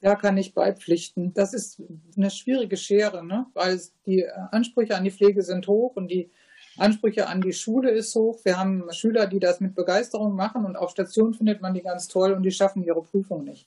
Ja, 0.00 0.14
kann 0.14 0.36
ich 0.36 0.54
beipflichten. 0.54 1.34
Das 1.34 1.54
ist 1.54 1.82
eine 2.16 2.30
schwierige 2.30 2.76
Schere, 2.76 3.24
ne? 3.24 3.46
weil 3.54 3.80
die 4.06 4.24
Ansprüche 4.52 4.96
an 4.96 5.02
die 5.02 5.10
Pflege 5.10 5.42
sind 5.42 5.66
hoch 5.66 5.96
und 5.96 6.08
die 6.08 6.30
Ansprüche 6.78 7.28
an 7.28 7.40
die 7.40 7.52
Schule 7.52 7.90
ist 7.90 8.14
hoch. 8.14 8.38
Wir 8.44 8.58
haben 8.58 8.84
Schüler, 8.92 9.26
die 9.26 9.40
das 9.40 9.60
mit 9.60 9.74
Begeisterung 9.74 10.34
machen 10.34 10.64
und 10.64 10.76
auf 10.76 10.90
Station 10.90 11.32
findet 11.32 11.62
man 11.62 11.74
die 11.74 11.82
ganz 11.82 12.08
toll 12.08 12.32
und 12.32 12.42
die 12.42 12.50
schaffen 12.50 12.82
ihre 12.82 13.02
Prüfung 13.02 13.44
nicht. 13.44 13.66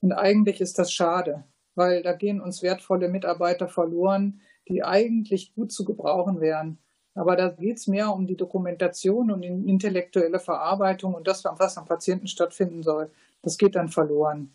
Und 0.00 0.12
eigentlich 0.12 0.60
ist 0.60 0.78
das 0.78 0.92
schade, 0.92 1.44
weil 1.74 2.02
da 2.02 2.12
gehen 2.12 2.40
uns 2.40 2.62
wertvolle 2.62 3.08
Mitarbeiter 3.08 3.68
verloren, 3.68 4.40
die 4.68 4.82
eigentlich 4.82 5.54
gut 5.54 5.70
zu 5.70 5.84
gebrauchen 5.84 6.40
wären. 6.40 6.78
Aber 7.14 7.36
da 7.36 7.48
geht 7.48 7.76
es 7.76 7.86
mehr 7.86 8.12
um 8.12 8.26
die 8.26 8.36
Dokumentation 8.36 9.30
und 9.30 9.42
die 9.42 9.48
intellektuelle 9.48 10.38
Verarbeitung 10.38 11.14
und 11.14 11.26
das, 11.26 11.44
was 11.44 11.76
am 11.76 11.84
Patienten 11.84 12.28
stattfinden 12.28 12.82
soll. 12.82 13.10
Das 13.42 13.58
geht 13.58 13.74
dann 13.74 13.88
verloren. 13.88 14.52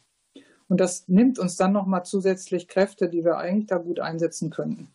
Und 0.68 0.80
das 0.80 1.08
nimmt 1.08 1.38
uns 1.38 1.58
dann 1.58 1.74
nochmal 1.74 2.06
zusätzlich 2.06 2.68
Kräfte, 2.68 3.08
die 3.08 3.24
wir 3.24 3.38
eigentlich 3.38 3.68
da 3.68 3.78
gut 3.78 4.00
einsetzen 4.00 4.50
könnten. 4.50 4.90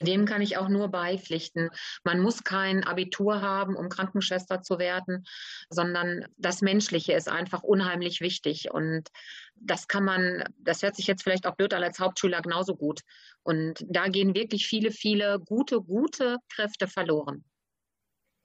Dem 0.00 0.24
kann 0.24 0.40
ich 0.40 0.56
auch 0.56 0.68
nur 0.68 0.88
beipflichten. 0.88 1.70
Man 2.04 2.20
muss 2.20 2.42
kein 2.42 2.84
Abitur 2.84 3.42
haben, 3.42 3.76
um 3.76 3.88
Krankenschwester 3.88 4.62
zu 4.62 4.78
werden, 4.78 5.26
sondern 5.68 6.26
das 6.36 6.62
Menschliche 6.62 7.12
ist 7.12 7.28
einfach 7.28 7.62
unheimlich 7.62 8.20
wichtig. 8.20 8.70
Und 8.72 9.08
das 9.56 9.88
kann 9.88 10.04
man, 10.04 10.44
das 10.58 10.82
hört 10.82 10.96
sich 10.96 11.06
jetzt 11.06 11.22
vielleicht 11.22 11.46
auch 11.46 11.56
blöd 11.56 11.74
an 11.74 11.82
als 11.82 11.98
Hauptschüler 11.98 12.40
genauso 12.40 12.76
gut. 12.76 13.00
Und 13.42 13.84
da 13.88 14.08
gehen 14.08 14.34
wirklich 14.34 14.66
viele, 14.66 14.90
viele 14.90 15.38
gute, 15.38 15.80
gute 15.82 16.38
Kräfte 16.48 16.88
verloren. 16.88 17.44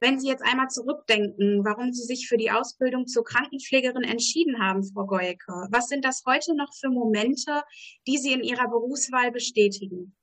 Wenn 0.02 0.20
Sie 0.20 0.28
jetzt 0.28 0.44
einmal 0.44 0.68
zurückdenken, 0.68 1.64
warum 1.64 1.94
Sie 1.94 2.04
sich 2.04 2.28
für 2.28 2.38
die 2.38 2.52
Ausbildung 2.52 3.08
zur 3.08 3.24
Krankenpflegerin 3.24 4.04
entschieden 4.04 4.62
haben, 4.62 4.84
Frau 4.84 5.06
Goyke, 5.06 5.68
was 5.72 5.88
sind 5.88 6.04
das 6.04 6.24
heute 6.26 6.54
noch 6.54 6.74
für 6.78 6.90
Momente, 6.90 7.64
die 8.06 8.18
Sie 8.18 8.34
in 8.34 8.44
Ihrer 8.44 8.68
Berufswahl 8.68 9.32
bestätigen? 9.32 10.14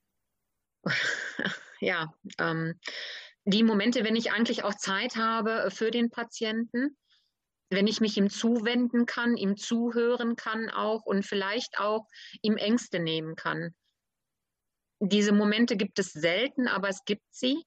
ja, 1.80 2.12
ähm, 2.38 2.78
die 3.44 3.62
Momente, 3.62 4.04
wenn 4.04 4.16
ich 4.16 4.32
eigentlich 4.32 4.64
auch 4.64 4.74
Zeit 4.74 5.16
habe 5.16 5.70
für 5.70 5.90
den 5.90 6.10
Patienten, 6.10 6.96
wenn 7.70 7.86
ich 7.86 8.00
mich 8.00 8.16
ihm 8.16 8.30
zuwenden 8.30 9.06
kann, 9.06 9.36
ihm 9.36 9.56
zuhören 9.56 10.36
kann 10.36 10.68
auch 10.68 11.04
und 11.04 11.24
vielleicht 11.24 11.78
auch 11.78 12.06
ihm 12.42 12.56
Ängste 12.56 13.00
nehmen 13.00 13.34
kann. 13.34 13.74
Diese 15.00 15.32
Momente 15.32 15.76
gibt 15.76 15.98
es 15.98 16.12
selten, 16.12 16.68
aber 16.68 16.88
es 16.88 17.04
gibt 17.04 17.24
sie. 17.30 17.64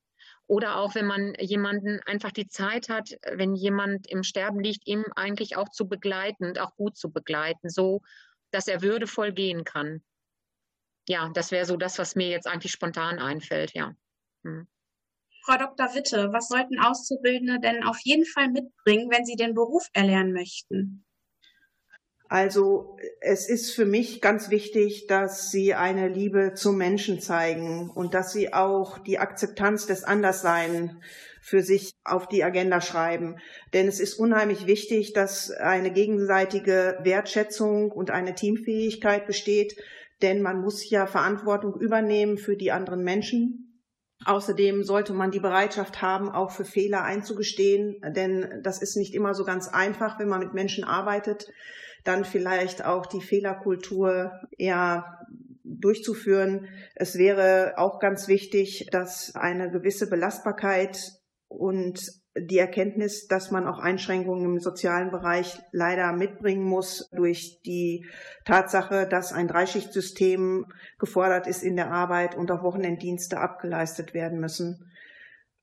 Oder 0.48 0.78
auch 0.78 0.94
wenn 0.94 1.08
man 1.08 1.34
jemanden 1.40 2.00
einfach 2.02 2.32
die 2.32 2.48
Zeit 2.48 2.88
hat, 2.88 3.18
wenn 3.34 3.56
jemand 3.56 4.08
im 4.08 4.24
Sterben 4.24 4.60
liegt, 4.60 4.88
ihm 4.88 5.04
eigentlich 5.16 5.58
auch 5.58 5.70
zu 5.70 5.88
begleiten 5.88 6.46
und 6.46 6.60
auch 6.60 6.76
gut 6.76 6.98
zu 6.98 7.12
begleiten, 7.12 7.70
so 7.70 8.02
dass 8.52 8.68
er 8.68 8.84
würdevoll 8.84 9.34
gehen 9.34 9.64
kann 9.64 10.04
ja, 11.08 11.30
das 11.34 11.52
wäre 11.52 11.66
so 11.66 11.78
das, 11.78 11.98
was 12.00 12.16
mir 12.16 12.30
jetzt 12.30 12.48
eigentlich 12.48 12.72
spontan 12.72 13.20
einfällt, 13.20 13.74
ja. 13.74 13.96
Hm. 14.44 14.68
Frau 15.44 15.58
Dr. 15.58 15.94
Witte, 15.94 16.30
was 16.32 16.48
sollten 16.48 16.80
Auszubildende 16.80 17.60
denn 17.60 17.84
auf 17.84 18.00
jeden 18.04 18.26
Fall 18.26 18.50
mitbringen, 18.50 19.12
wenn 19.12 19.26
sie 19.26 19.36
den 19.36 19.54
Beruf 19.54 19.88
erlernen 19.94 20.34
möchten? 20.34 21.06
Also 22.28 22.98
es 23.22 23.48
ist 23.48 23.76
für 23.76 23.86
mich 23.86 24.20
ganz 24.20 24.50
wichtig, 24.50 25.06
dass 25.06 25.52
sie 25.52 25.76
eine 25.76 26.08
Liebe 26.08 26.54
zum 26.56 26.78
Menschen 26.78 27.20
zeigen 27.20 27.92
und 27.92 28.16
dass 28.16 28.34
sie 28.34 28.52
auch 28.52 28.98
die 28.98 29.20
Akzeptanz 29.20 29.86
des 29.86 30.04
Anderssein 30.04 31.04
für 31.42 31.62
sich 31.62 31.92
auf 32.04 32.28
die 32.28 32.44
Agenda 32.44 32.82
schreiben. 32.82 33.38
Denn 33.74 33.88
es 33.88 34.00
ist 34.00 34.16
unheimlich 34.16 34.66
wichtig, 34.66 35.14
dass 35.14 35.52
eine 35.52 35.92
gegenseitige 35.92 36.98
Wertschätzung 37.04 37.92
und 37.92 38.10
eine 38.10 38.34
Teamfähigkeit 38.34 39.28
besteht, 39.28 39.76
denn 40.22 40.42
man 40.42 40.62
muss 40.62 40.90
ja 40.90 41.08
Verantwortung 41.08 41.80
übernehmen 41.80 42.38
für 42.38 42.56
die 42.56 42.72
anderen 42.72 43.04
Menschen. 43.04 43.84
Außerdem 44.26 44.84
sollte 44.84 45.14
man 45.14 45.32
die 45.32 45.40
Bereitschaft 45.40 46.02
haben, 46.02 46.30
auch 46.30 46.52
für 46.52 46.64
Fehler 46.64 47.04
einzugestehen, 47.04 48.02
denn 48.16 48.62
das 48.64 48.82
ist 48.82 48.96
nicht 48.96 49.14
immer 49.14 49.34
so 49.34 49.44
ganz 49.44 49.68
einfach, 49.68 50.20
wenn 50.20 50.30
man 50.30 50.40
mit 50.40 50.54
Menschen 50.54 50.84
arbeitet, 50.86 51.48
dann 52.06 52.24
vielleicht 52.24 52.86
auch 52.86 53.06
die 53.08 53.22
Fehlerkultur 53.22 54.32
eher 54.58 55.20
durchzuführen. 55.64 56.68
Es 56.96 57.18
wäre 57.18 57.74
auch 57.78 58.00
ganz 58.00 58.28
wichtig, 58.28 58.88
dass 58.92 59.36
eine 59.36 59.70
gewisse 59.70 60.10
Belastbarkeit 60.10 60.98
und 61.48 62.00
die 62.38 62.58
Erkenntnis, 62.58 63.28
dass 63.28 63.50
man 63.50 63.66
auch 63.66 63.80
Einschränkungen 63.80 64.46
im 64.46 64.60
sozialen 64.60 65.10
Bereich 65.10 65.58
leider 65.72 66.12
mitbringen 66.12 66.64
muss 66.64 67.10
durch 67.12 67.62
die 67.66 68.06
Tatsache, 68.44 69.08
dass 69.08 69.32
ein 69.32 69.48
Dreischichtsystem 69.48 70.66
gefordert 71.00 71.48
ist 71.48 71.64
in 71.64 71.78
der 71.78 71.92
Arbeit 71.92 72.36
und 72.36 72.52
auch 72.52 72.62
Wochenenddienste 72.62 73.40
abgeleistet 73.40 74.14
werden 74.14 74.40
müssen. 74.40 74.92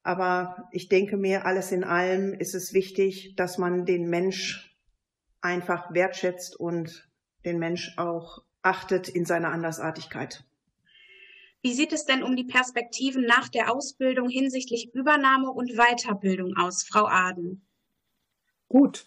Aber 0.02 0.68
ich 0.72 0.88
denke 0.88 1.16
mir, 1.16 1.44
alles 1.44 1.72
in 1.72 1.84
allem 1.84 2.32
ist 2.32 2.54
es 2.54 2.72
wichtig, 2.72 3.34
dass 3.36 3.58
man 3.58 3.84
den 3.84 4.08
Mensch 4.08 4.74
einfach 5.42 5.92
wertschätzt 5.92 6.58
und 6.58 7.08
den 7.44 7.58
Mensch 7.58 7.94
auch 7.98 8.42
achtet 8.62 9.08
in 9.08 9.26
seiner 9.26 9.50
Andersartigkeit. 9.50 10.44
Wie 11.62 11.72
sieht 11.72 11.92
es 11.92 12.04
denn 12.04 12.24
um 12.24 12.34
die 12.34 12.44
Perspektiven 12.44 13.24
nach 13.24 13.48
der 13.48 13.72
Ausbildung 13.72 14.28
hinsichtlich 14.28 14.92
Übernahme 14.94 15.50
und 15.50 15.76
Weiterbildung 15.76 16.56
aus, 16.56 16.82
Frau 16.82 17.06
Aden? 17.06 17.64
Gut. 18.68 19.06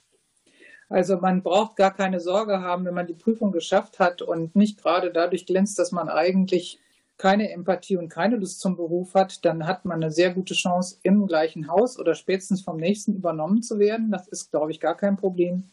Also 0.88 1.18
man 1.18 1.44
braucht 1.44 1.76
gar 1.76 1.94
keine 1.94 2.22
Sorge 2.22 2.62
haben, 2.62 2.86
wenn 2.86 2.94
man 2.94 3.08
die 3.08 3.14
Prüfung 3.14 3.52
geschafft 3.52 4.00
hat 4.00 4.22
und 4.22 4.56
nicht 4.56 4.82
gerade 4.82 5.12
dadurch 5.12 5.46
glänzt, 5.46 5.78
dass 5.80 5.92
man 5.92 6.08
eigentlich 6.08 6.80
keine 7.18 7.52
Empathie 7.52 7.98
und 7.98 8.10
keine 8.10 8.38
Lust 8.38 8.60
zum 8.60 8.76
Beruf 8.76 9.16
hat, 9.16 9.44
dann 9.44 9.66
hat 9.66 9.86
man 9.86 10.04
eine 10.04 10.12
sehr 10.12 10.34
gute 10.34 10.54
Chance, 10.54 11.00
im 11.04 11.28
gleichen 11.28 11.68
Haus 11.68 11.98
oder 12.00 12.14
spätestens 12.14 12.62
vom 12.62 12.78
nächsten 12.78 13.16
übernommen 13.16 13.64
zu 13.64 13.80
werden. 13.80 14.12
Das 14.12 14.28
ist, 14.28 14.52
glaube 14.52 14.72
ich, 14.72 14.80
gar 14.80 14.96
kein 14.96 15.18
Problem. 15.18 15.64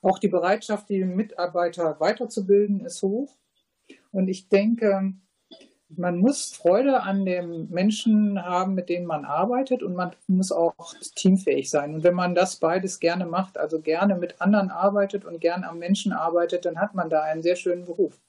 Auch 0.00 0.18
die 0.18 0.28
Bereitschaft, 0.28 0.88
die 0.88 1.04
Mitarbeiter 1.04 2.00
weiterzubilden, 2.00 2.84
ist 2.84 3.02
hoch. 3.02 3.36
Und 4.10 4.28
ich 4.28 4.48
denke, 4.48 5.14
man 5.96 6.18
muss 6.18 6.52
Freude 6.52 7.02
an 7.02 7.24
den 7.24 7.70
Menschen 7.70 8.42
haben, 8.42 8.74
mit 8.74 8.88
denen 8.88 9.06
man 9.06 9.24
arbeitet 9.24 9.82
und 9.82 9.94
man 9.94 10.14
muss 10.26 10.52
auch 10.52 10.74
teamfähig 11.16 11.70
sein. 11.70 11.94
Und 11.94 12.04
wenn 12.04 12.14
man 12.14 12.34
das 12.34 12.56
beides 12.56 13.00
gerne 13.00 13.26
macht, 13.26 13.58
also 13.58 13.80
gerne 13.80 14.16
mit 14.16 14.40
anderen 14.40 14.70
arbeitet 14.70 15.24
und 15.24 15.40
gerne 15.40 15.68
am 15.68 15.78
Menschen 15.78 16.12
arbeitet, 16.12 16.64
dann 16.64 16.78
hat 16.78 16.94
man 16.94 17.10
da 17.10 17.22
einen 17.22 17.42
sehr 17.42 17.56
schönen 17.56 17.84
Beruf. 17.84 18.20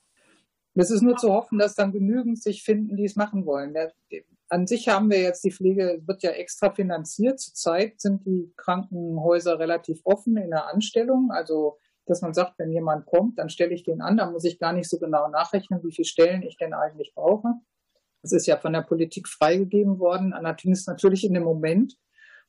Es 0.75 0.89
ist 0.89 1.01
nur 1.01 1.17
zu 1.17 1.31
hoffen, 1.31 1.59
dass 1.59 1.75
dann 1.75 1.91
genügend 1.91 2.41
sich 2.41 2.63
finden, 2.63 2.95
die 2.95 3.05
es 3.05 3.15
machen 3.15 3.45
wollen. 3.45 3.75
An 4.49 4.65
sich 4.67 4.89
haben 4.89 5.09
wir 5.09 5.21
jetzt 5.21 5.43
die 5.43 5.51
Pflege, 5.51 6.01
wird 6.05 6.23
ja 6.23 6.31
extra 6.31 6.71
finanziert. 6.71 7.39
Zurzeit 7.39 8.01
sind 8.01 8.25
die 8.25 8.51
Krankenhäuser 8.57 9.59
relativ 9.59 10.01
offen 10.03 10.35
in 10.37 10.49
der 10.49 10.67
Anstellung. 10.67 11.31
Also 11.31 11.77
dass 12.05 12.21
man 12.21 12.33
sagt, 12.33 12.59
wenn 12.59 12.71
jemand 12.71 13.05
kommt, 13.05 13.39
dann 13.39 13.49
stelle 13.49 13.73
ich 13.73 13.83
den 13.83 14.01
an, 14.01 14.17
da 14.17 14.29
muss 14.29 14.43
ich 14.43 14.59
gar 14.59 14.73
nicht 14.73 14.89
so 14.89 14.99
genau 14.99 15.27
nachrechnen, 15.29 15.83
wie 15.83 15.91
viele 15.91 16.05
Stellen 16.05 16.43
ich 16.43 16.57
denn 16.57 16.73
eigentlich 16.73 17.13
brauche. 17.15 17.53
Das 18.21 18.31
ist 18.31 18.45
ja 18.45 18.57
von 18.57 18.73
der 18.73 18.81
Politik 18.81 19.27
freigegeben 19.27 19.99
worden, 19.99 20.33
allerdings 20.33 20.87
natürlich 20.87 21.25
in 21.25 21.33
dem 21.33 21.43
Moment, 21.43 21.97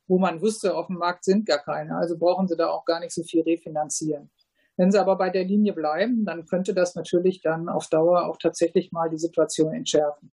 wo 0.07 0.19
man 0.19 0.40
wusste, 0.40 0.77
auf 0.77 0.88
dem 0.88 0.97
Markt 0.97 1.25
sind 1.25 1.47
gar 1.47 1.59
keine, 1.59 1.97
also 1.97 2.19
brauchen 2.19 2.47
sie 2.47 2.57
da 2.57 2.69
auch 2.69 2.85
gar 2.85 3.01
nicht 3.01 3.12
so 3.12 3.23
viel 3.23 3.43
refinanzieren. 3.43 4.31
Wenn 4.77 4.90
sie 4.90 5.01
aber 5.01 5.17
bei 5.17 5.31
der 5.31 5.45
Linie 5.45 5.73
bleiben, 5.73 6.25
dann 6.25 6.47
könnte 6.47 6.75
das 6.75 6.95
natürlich 6.95 7.40
dann 7.40 7.69
auf 7.69 7.88
Dauer 7.88 8.27
auch 8.27 8.38
tatsächlich 8.38 8.93
mal 8.93 9.09
die 9.09 9.19
Situation 9.19 9.73
entschärfen. 9.73 10.33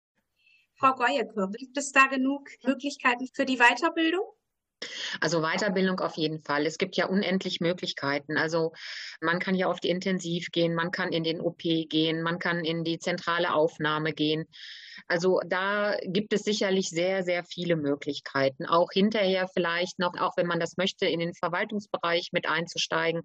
Frau 0.74 0.94
Goyeke, 0.94 1.48
gibt 1.56 1.78
es 1.78 1.92
da 1.92 2.06
genug 2.06 2.48
Möglichkeiten 2.64 3.28
für 3.32 3.44
die 3.44 3.58
Weiterbildung? 3.58 4.24
Also 5.20 5.40
Weiterbildung 5.40 6.00
auf 6.00 6.16
jeden 6.16 6.40
Fall. 6.40 6.66
Es 6.66 6.78
gibt 6.78 6.96
ja 6.96 7.06
unendlich 7.06 7.60
Möglichkeiten. 7.60 8.36
Also 8.36 8.72
man 9.20 9.38
kann 9.38 9.54
ja 9.54 9.66
auf 9.66 9.80
die 9.80 9.90
Intensiv 9.90 10.50
gehen, 10.50 10.74
man 10.74 10.90
kann 10.90 11.12
in 11.12 11.24
den 11.24 11.40
OP 11.40 11.62
gehen, 11.62 12.22
man 12.22 12.38
kann 12.38 12.64
in 12.64 12.84
die 12.84 12.98
zentrale 12.98 13.54
Aufnahme 13.54 14.12
gehen. 14.12 14.46
Also 15.08 15.40
da 15.46 15.96
gibt 16.04 16.32
es 16.32 16.42
sicherlich 16.42 16.90
sehr, 16.90 17.22
sehr 17.22 17.44
viele 17.44 17.76
Möglichkeiten. 17.76 18.66
Auch 18.66 18.90
hinterher 18.92 19.48
vielleicht 19.48 19.98
noch, 19.98 20.14
auch 20.18 20.36
wenn 20.36 20.46
man 20.46 20.60
das 20.60 20.76
möchte, 20.76 21.06
in 21.06 21.20
den 21.20 21.34
Verwaltungsbereich 21.34 22.30
mit 22.32 22.48
einzusteigen. 22.48 23.22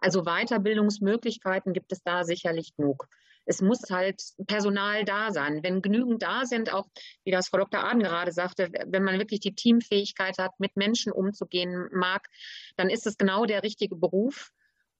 Also 0.00 0.22
Weiterbildungsmöglichkeiten 0.22 1.72
gibt 1.72 1.92
es 1.92 2.02
da 2.02 2.24
sicherlich 2.24 2.74
genug 2.76 3.08
es 3.48 3.62
muss 3.62 3.80
halt 3.90 4.22
Personal 4.46 5.04
da 5.06 5.32
sein. 5.32 5.62
Wenn 5.62 5.80
genügend 5.80 6.22
da 6.22 6.44
sind, 6.44 6.72
auch 6.72 6.86
wie 7.24 7.30
das 7.30 7.48
Frau 7.48 7.58
Dr. 7.58 7.82
Aden 7.82 8.02
gerade 8.02 8.30
sagte, 8.30 8.70
wenn 8.86 9.02
man 9.02 9.18
wirklich 9.18 9.40
die 9.40 9.54
Teamfähigkeit 9.54 10.36
hat, 10.38 10.52
mit 10.60 10.76
Menschen 10.76 11.12
umzugehen 11.12 11.88
mag, 11.92 12.28
dann 12.76 12.90
ist 12.90 13.06
es 13.06 13.16
genau 13.16 13.46
der 13.46 13.62
richtige 13.62 13.96
Beruf. 13.96 14.50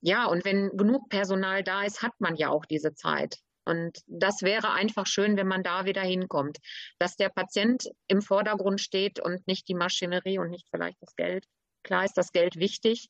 Ja, 0.01 0.25
und 0.25 0.45
wenn 0.45 0.75
genug 0.75 1.09
Personal 1.09 1.63
da 1.63 1.83
ist, 1.83 2.01
hat 2.01 2.13
man 2.17 2.35
ja 2.37 2.49
auch 2.49 2.65
diese 2.65 2.95
Zeit. 2.95 3.37
Und 3.65 3.99
das 4.07 4.41
wäre 4.41 4.71
einfach 4.71 5.05
schön, 5.05 5.37
wenn 5.37 5.47
man 5.47 5.61
da 5.61 5.85
wieder 5.85 6.01
hinkommt, 6.01 6.57
dass 6.97 7.17
der 7.17 7.29
Patient 7.29 7.87
im 8.07 8.23
Vordergrund 8.23 8.81
steht 8.81 9.19
und 9.19 9.45
nicht 9.45 9.67
die 9.67 9.75
Maschinerie 9.75 10.39
und 10.39 10.49
nicht 10.49 10.67
vielleicht 10.71 10.97
das 11.01 11.15
Geld. 11.15 11.45
Klar 11.83 12.03
ist 12.03 12.17
das 12.17 12.31
Geld 12.31 12.55
wichtig, 12.55 13.09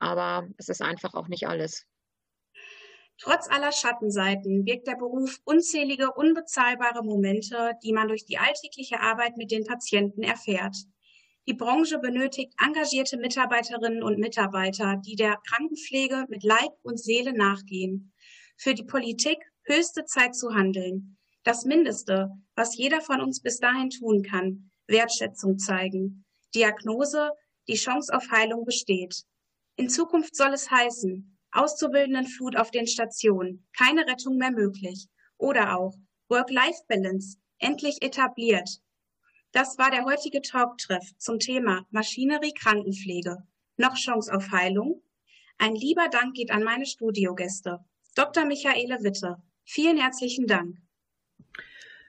aber 0.00 0.48
es 0.56 0.68
ist 0.68 0.82
einfach 0.82 1.14
auch 1.14 1.28
nicht 1.28 1.46
alles. 1.46 1.86
Trotz 3.18 3.48
aller 3.48 3.72
Schattenseiten 3.72 4.64
birgt 4.64 4.86
der 4.86 4.96
Beruf 4.96 5.38
unzählige 5.44 6.12
unbezahlbare 6.12 7.04
Momente, 7.04 7.72
die 7.82 7.92
man 7.92 8.08
durch 8.08 8.24
die 8.24 8.38
alltägliche 8.38 9.00
Arbeit 9.00 9.36
mit 9.36 9.50
den 9.50 9.64
Patienten 9.64 10.22
erfährt. 10.22 10.76
Die 11.46 11.54
Branche 11.54 11.98
benötigt 11.98 12.54
engagierte 12.64 13.16
Mitarbeiterinnen 13.16 14.02
und 14.02 14.18
Mitarbeiter, 14.18 14.96
die 15.04 15.16
der 15.16 15.38
Krankenpflege 15.48 16.26
mit 16.28 16.44
Leib 16.44 16.72
und 16.82 17.00
Seele 17.00 17.32
nachgehen. 17.32 18.12
Für 18.56 18.74
die 18.74 18.84
Politik 18.84 19.38
höchste 19.64 20.04
Zeit 20.04 20.36
zu 20.36 20.54
handeln. 20.54 21.18
Das 21.42 21.64
Mindeste, 21.64 22.30
was 22.54 22.76
jeder 22.76 23.00
von 23.00 23.20
uns 23.20 23.42
bis 23.42 23.58
dahin 23.58 23.90
tun 23.90 24.22
kann, 24.22 24.70
Wertschätzung 24.86 25.58
zeigen. 25.58 26.24
Diagnose, 26.54 27.30
die 27.66 27.74
Chance 27.74 28.14
auf 28.14 28.30
Heilung 28.30 28.64
besteht. 28.64 29.24
In 29.76 29.88
Zukunft 29.88 30.36
soll 30.36 30.52
es 30.52 30.70
heißen, 30.70 31.31
Auszubildendenflut 31.52 32.56
auf 32.56 32.70
den 32.70 32.86
Stationen, 32.86 33.66
keine 33.76 34.06
Rettung 34.06 34.36
mehr 34.36 34.50
möglich. 34.50 35.08
Oder 35.38 35.78
auch 35.78 35.94
Work-Life-Balance, 36.28 37.38
endlich 37.58 38.02
etabliert. 38.02 38.80
Das 39.52 39.76
war 39.76 39.90
der 39.90 40.04
heutige 40.04 40.40
Talktreff 40.40 41.04
zum 41.18 41.38
Thema 41.38 41.86
Maschinerie 41.90 42.54
Krankenpflege. 42.54 43.36
Noch 43.76 43.94
Chance 43.96 44.32
auf 44.34 44.50
Heilung? 44.50 45.02
Ein 45.58 45.74
lieber 45.74 46.08
Dank 46.10 46.34
geht 46.34 46.50
an 46.50 46.62
meine 46.62 46.86
Studiogäste. 46.86 47.80
Dr. 48.14 48.46
Michaele 48.46 49.02
Witte, 49.02 49.36
vielen 49.64 49.98
herzlichen 49.98 50.46
Dank. 50.46 50.76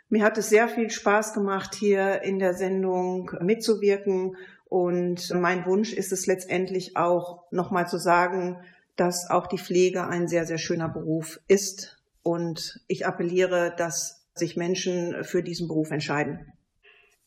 Mir 0.09 0.23
hat 0.23 0.37
es 0.37 0.49
sehr 0.49 0.67
viel 0.67 0.89
Spaß 0.89 1.33
gemacht, 1.33 1.75
hier 1.75 2.21
in 2.21 2.39
der 2.39 2.53
Sendung 2.53 3.31
mitzuwirken. 3.41 4.37
Und 4.65 5.33
mein 5.33 5.65
Wunsch 5.65 5.91
ist 5.91 6.11
es 6.11 6.27
letztendlich 6.27 6.95
auch, 6.97 7.43
nochmal 7.51 7.87
zu 7.87 7.97
sagen, 7.97 8.63
dass 8.95 9.29
auch 9.29 9.47
die 9.47 9.57
Pflege 9.57 10.07
ein 10.07 10.27
sehr, 10.27 10.45
sehr 10.45 10.57
schöner 10.57 10.89
Beruf 10.89 11.39
ist. 11.47 11.97
Und 12.21 12.79
ich 12.87 13.05
appelliere, 13.05 13.73
dass 13.77 14.27
sich 14.35 14.55
Menschen 14.55 15.23
für 15.23 15.43
diesen 15.43 15.67
Beruf 15.67 15.91
entscheiden. 15.91 16.53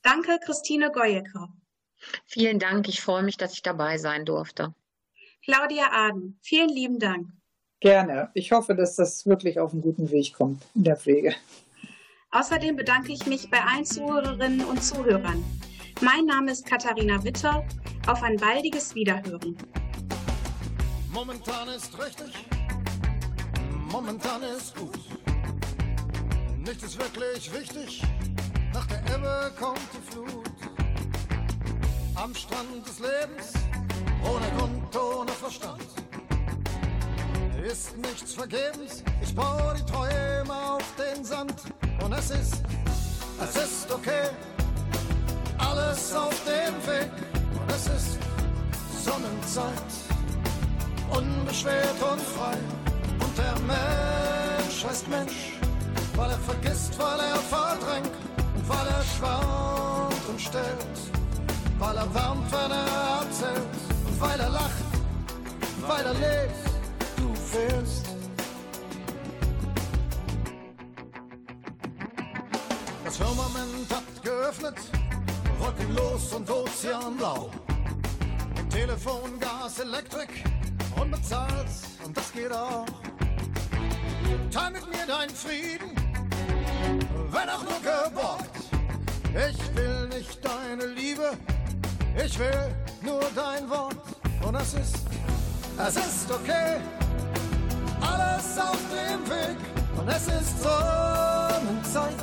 Danke, 0.03 0.39
Christine 0.45 0.91
Goyecker. 0.91 1.49
Vielen 2.25 2.59
Dank. 2.59 2.89
Ich 2.89 3.01
freue 3.01 3.23
mich, 3.23 3.37
dass 3.37 3.53
ich 3.53 3.63
dabei 3.63 3.99
sein 3.99 4.25
durfte. 4.25 4.75
Claudia 5.45 5.91
Aden, 5.93 6.39
vielen 6.43 6.69
lieben 6.69 6.99
Dank. 6.99 7.29
Gerne. 7.81 8.31
Ich 8.35 8.53
hoffe, 8.53 8.75
dass 8.75 8.97
das 8.97 9.27
wirklich 9.27 9.61
auf 9.61 9.73
einen 9.73 9.83
guten 9.83 10.11
Weg 10.11 10.33
kommt 10.35 10.63
in 10.75 10.85
der 10.85 10.97
Pflege. 10.97 11.35
Außerdem 12.31 12.77
bedanke 12.77 13.13
ich 13.13 13.27
mich 13.27 13.51
bei 13.51 13.63
allen 13.63 13.85
Zuhörerinnen 13.85 14.65
und 14.65 14.83
Zuhörern. 14.83 15.45
Mein 16.01 16.27
Name 16.27 16.53
ist 16.53 16.67
Katharina 16.67 17.23
Witter. 17.23 17.65
Auf 18.07 18.23
ein 18.23 18.37
baldiges 18.37 18.95
Wiederhören. 18.95 19.57
Momentan 21.17 21.69
ist 21.69 21.99
richtig, 21.99 22.45
momentan 23.91 24.43
ist 24.43 24.77
gut. 24.77 25.01
Nichts 26.59 26.83
ist 26.83 26.99
wirklich 26.99 27.51
wichtig, 27.55 28.03
nach 28.75 28.85
der 28.85 28.99
Ebbe 29.15 29.51
kommt 29.59 29.81
die 29.95 30.13
Flut. 30.13 30.51
Am 32.17 32.35
Strand 32.35 32.87
des 32.87 32.99
Lebens, 32.99 33.55
ohne 34.23 34.47
Grund, 34.59 34.95
ohne 34.95 35.33
Verstand. 35.33 35.87
Ist 37.67 37.97
nichts 37.97 38.35
vergebens, 38.35 39.03
ich 39.23 39.35
baue 39.35 39.75
die 39.75 39.91
Träume 39.91 40.55
auf 40.71 40.85
den 40.99 41.25
Sand. 41.25 41.63
Und 42.05 42.13
es 42.13 42.29
ist, 42.29 42.63
es 43.43 43.57
ist 43.57 43.91
okay, 43.91 44.29
alles 45.57 46.15
auf 46.15 46.39
dem 46.45 46.75
Weg. 46.87 47.11
Und 47.59 47.71
es 47.71 47.87
ist 47.87 48.19
Sonnenzeit 49.03 50.16
unbeschwert 51.11 52.03
und 52.03 52.21
frei. 52.21 52.57
Und 53.21 53.39
der 53.39 53.55
Mensch 53.67 54.85
heißt 54.85 55.09
Mensch, 55.09 55.53
weil 56.17 56.31
er 56.31 56.39
vergisst, 56.39 56.99
weil 56.99 57.21
er 57.21 57.37
verdrängt 57.37 58.11
und 58.55 58.69
weil 58.69 58.87
er 58.87 59.05
schwankt 59.17 60.41
stellt, 60.41 60.97
weil 61.79 61.97
er 61.97 62.15
wärmt, 62.15 62.53
wenn 62.53 62.71
er 62.71 63.21
erzählt, 63.21 63.77
und 64.07 64.21
weil 64.21 64.41
er 64.41 64.51
lacht, 64.51 64.85
weil 65.87 66.05
er 66.05 66.15
lebt, 66.15 66.61
du 67.17 67.35
fehlst. 67.35 68.07
Das 73.05 73.17
Firmament 73.17 73.89
hat 73.91 74.23
geöffnet, 74.23 74.77
wolkenlos 75.59 76.33
und 76.33 76.51
ozeanblau. 76.51 77.51
Telefon, 78.71 79.41
Gas, 79.41 79.79
Elektrik, 79.79 80.45
unbezahlt, 81.27 81.67
und 82.05 82.17
das 82.17 82.33
geht 82.33 82.53
auch. 82.53 82.87
Teil 84.51 84.71
mit 84.73 84.87
mir 84.87 85.07
deinen 85.07 85.35
Frieden, 85.35 85.91
wenn 87.31 87.49
auch 87.49 87.63
nur 87.63 87.81
geborgt. 87.81 88.51
Ich 89.35 89.77
will 89.77 90.09
nicht 90.09 90.39
deine 90.45 90.87
Liebe, 90.87 91.33
ich 92.25 92.39
will 92.39 92.75
nur 93.03 93.21
dein 93.35 93.69
Wort. 93.69 93.97
Und 94.43 94.55
es 94.55 94.75
ist, 94.75 94.97
es 95.79 95.97
ist 95.97 96.31
okay, 96.31 96.81
alles 98.01 98.59
auf 98.59 98.79
dem 98.91 99.29
Weg. 99.29 99.57
Und 99.99 100.09
es 100.09 100.27
ist 100.29 100.63
Sonnenzeit, 100.63 102.15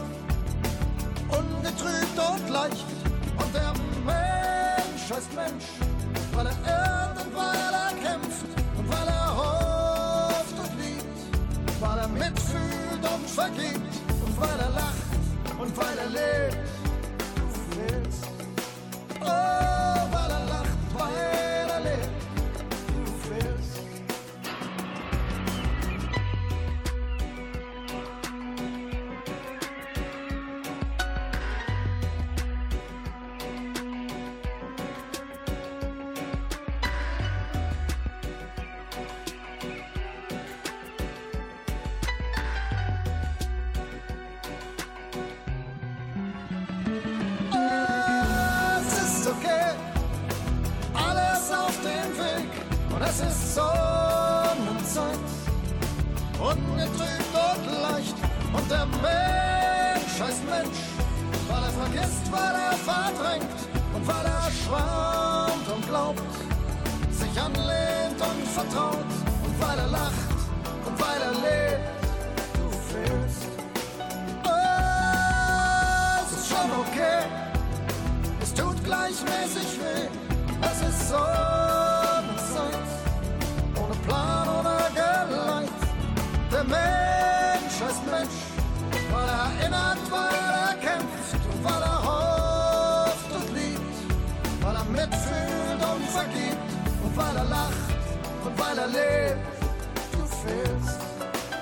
ungetrübt 1.30 2.18
und 2.18 2.50
leicht. 2.50 2.86
Und 3.38 3.54
der 3.54 3.74
Mensch 4.06 5.12
heißt 5.12 5.34
Mensch, 5.34 5.66
weil 6.34 6.48
er 6.48 6.54
irrt 6.66 7.26
und 7.26 7.36
er 7.36 8.10
kämpft 8.10 8.53
mitfühlt 13.38 13.82
und 14.26 14.40
weil 14.40 14.60
er 14.60 14.70
lacht 14.70 15.60
und 15.60 15.78
weil 15.78 15.98
er 15.98 16.10
lebt. 16.10 16.58
Du 17.36 17.46
fehlst. 17.76 18.26
Oh, 19.22 19.26
weil 19.26 20.33
ungetrübt 56.54 57.34
und 57.34 57.82
leicht 57.82 58.16
und 58.54 58.72
der 58.72 58.86
Mensch 59.02 60.16
heißt 60.20 60.44
Mensch, 60.50 60.82
weil 61.50 61.64
er 61.64 61.72
vergisst, 61.72 62.32
weil 62.32 62.56
er 62.56 62.74
verdrängt 62.74 63.60
und 63.94 64.08
weil 64.08 64.26
er 64.26 64.52
schwärmt 64.62 65.68
und 65.76 65.88
glaubt, 65.88 66.22
sich 67.12 67.42
anlehnt 67.42 68.20
und 68.20 68.48
vertraut 68.48 69.12
und 69.46 69.62
weil 69.62 69.80
er 69.80 69.88
lacht 69.88 70.30
und 70.86 71.00
weil 71.00 71.22
er 71.22 71.34
lebt, 71.46 71.90
du 72.56 72.66
fehlst. 72.90 73.48
Oh, 74.46 74.50
es 76.24 76.32
ist 76.38 76.48
schon 76.50 76.70
okay. 76.84 77.20
Es 78.42 78.54
tut 78.54 78.84
gleichmäßig 78.84 79.80
weh, 79.80 80.08
es 80.62 80.82
ist 80.90 81.10
Sonnenzeit, 81.10 81.63
mitfühlt 95.14 95.82
und 95.94 96.06
vergibt 96.10 96.70
und 97.04 97.18
weil 97.18 97.36
er 97.36 97.46
lacht 97.46 97.74
und 98.46 98.60
weil 98.60 98.78
er 98.78 98.88
lebt. 98.88 99.46
Du 100.12 100.26
fehlst, 100.26 101.00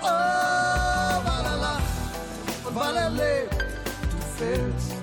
oh, 0.02 0.06
weil 0.06 1.46
er 1.46 1.58
lacht 1.58 1.84
und 2.66 2.76
weil 2.76 2.96
er 2.96 3.10
lebt. 3.10 3.62
Du 4.12 4.18
fehlst. 4.38 5.01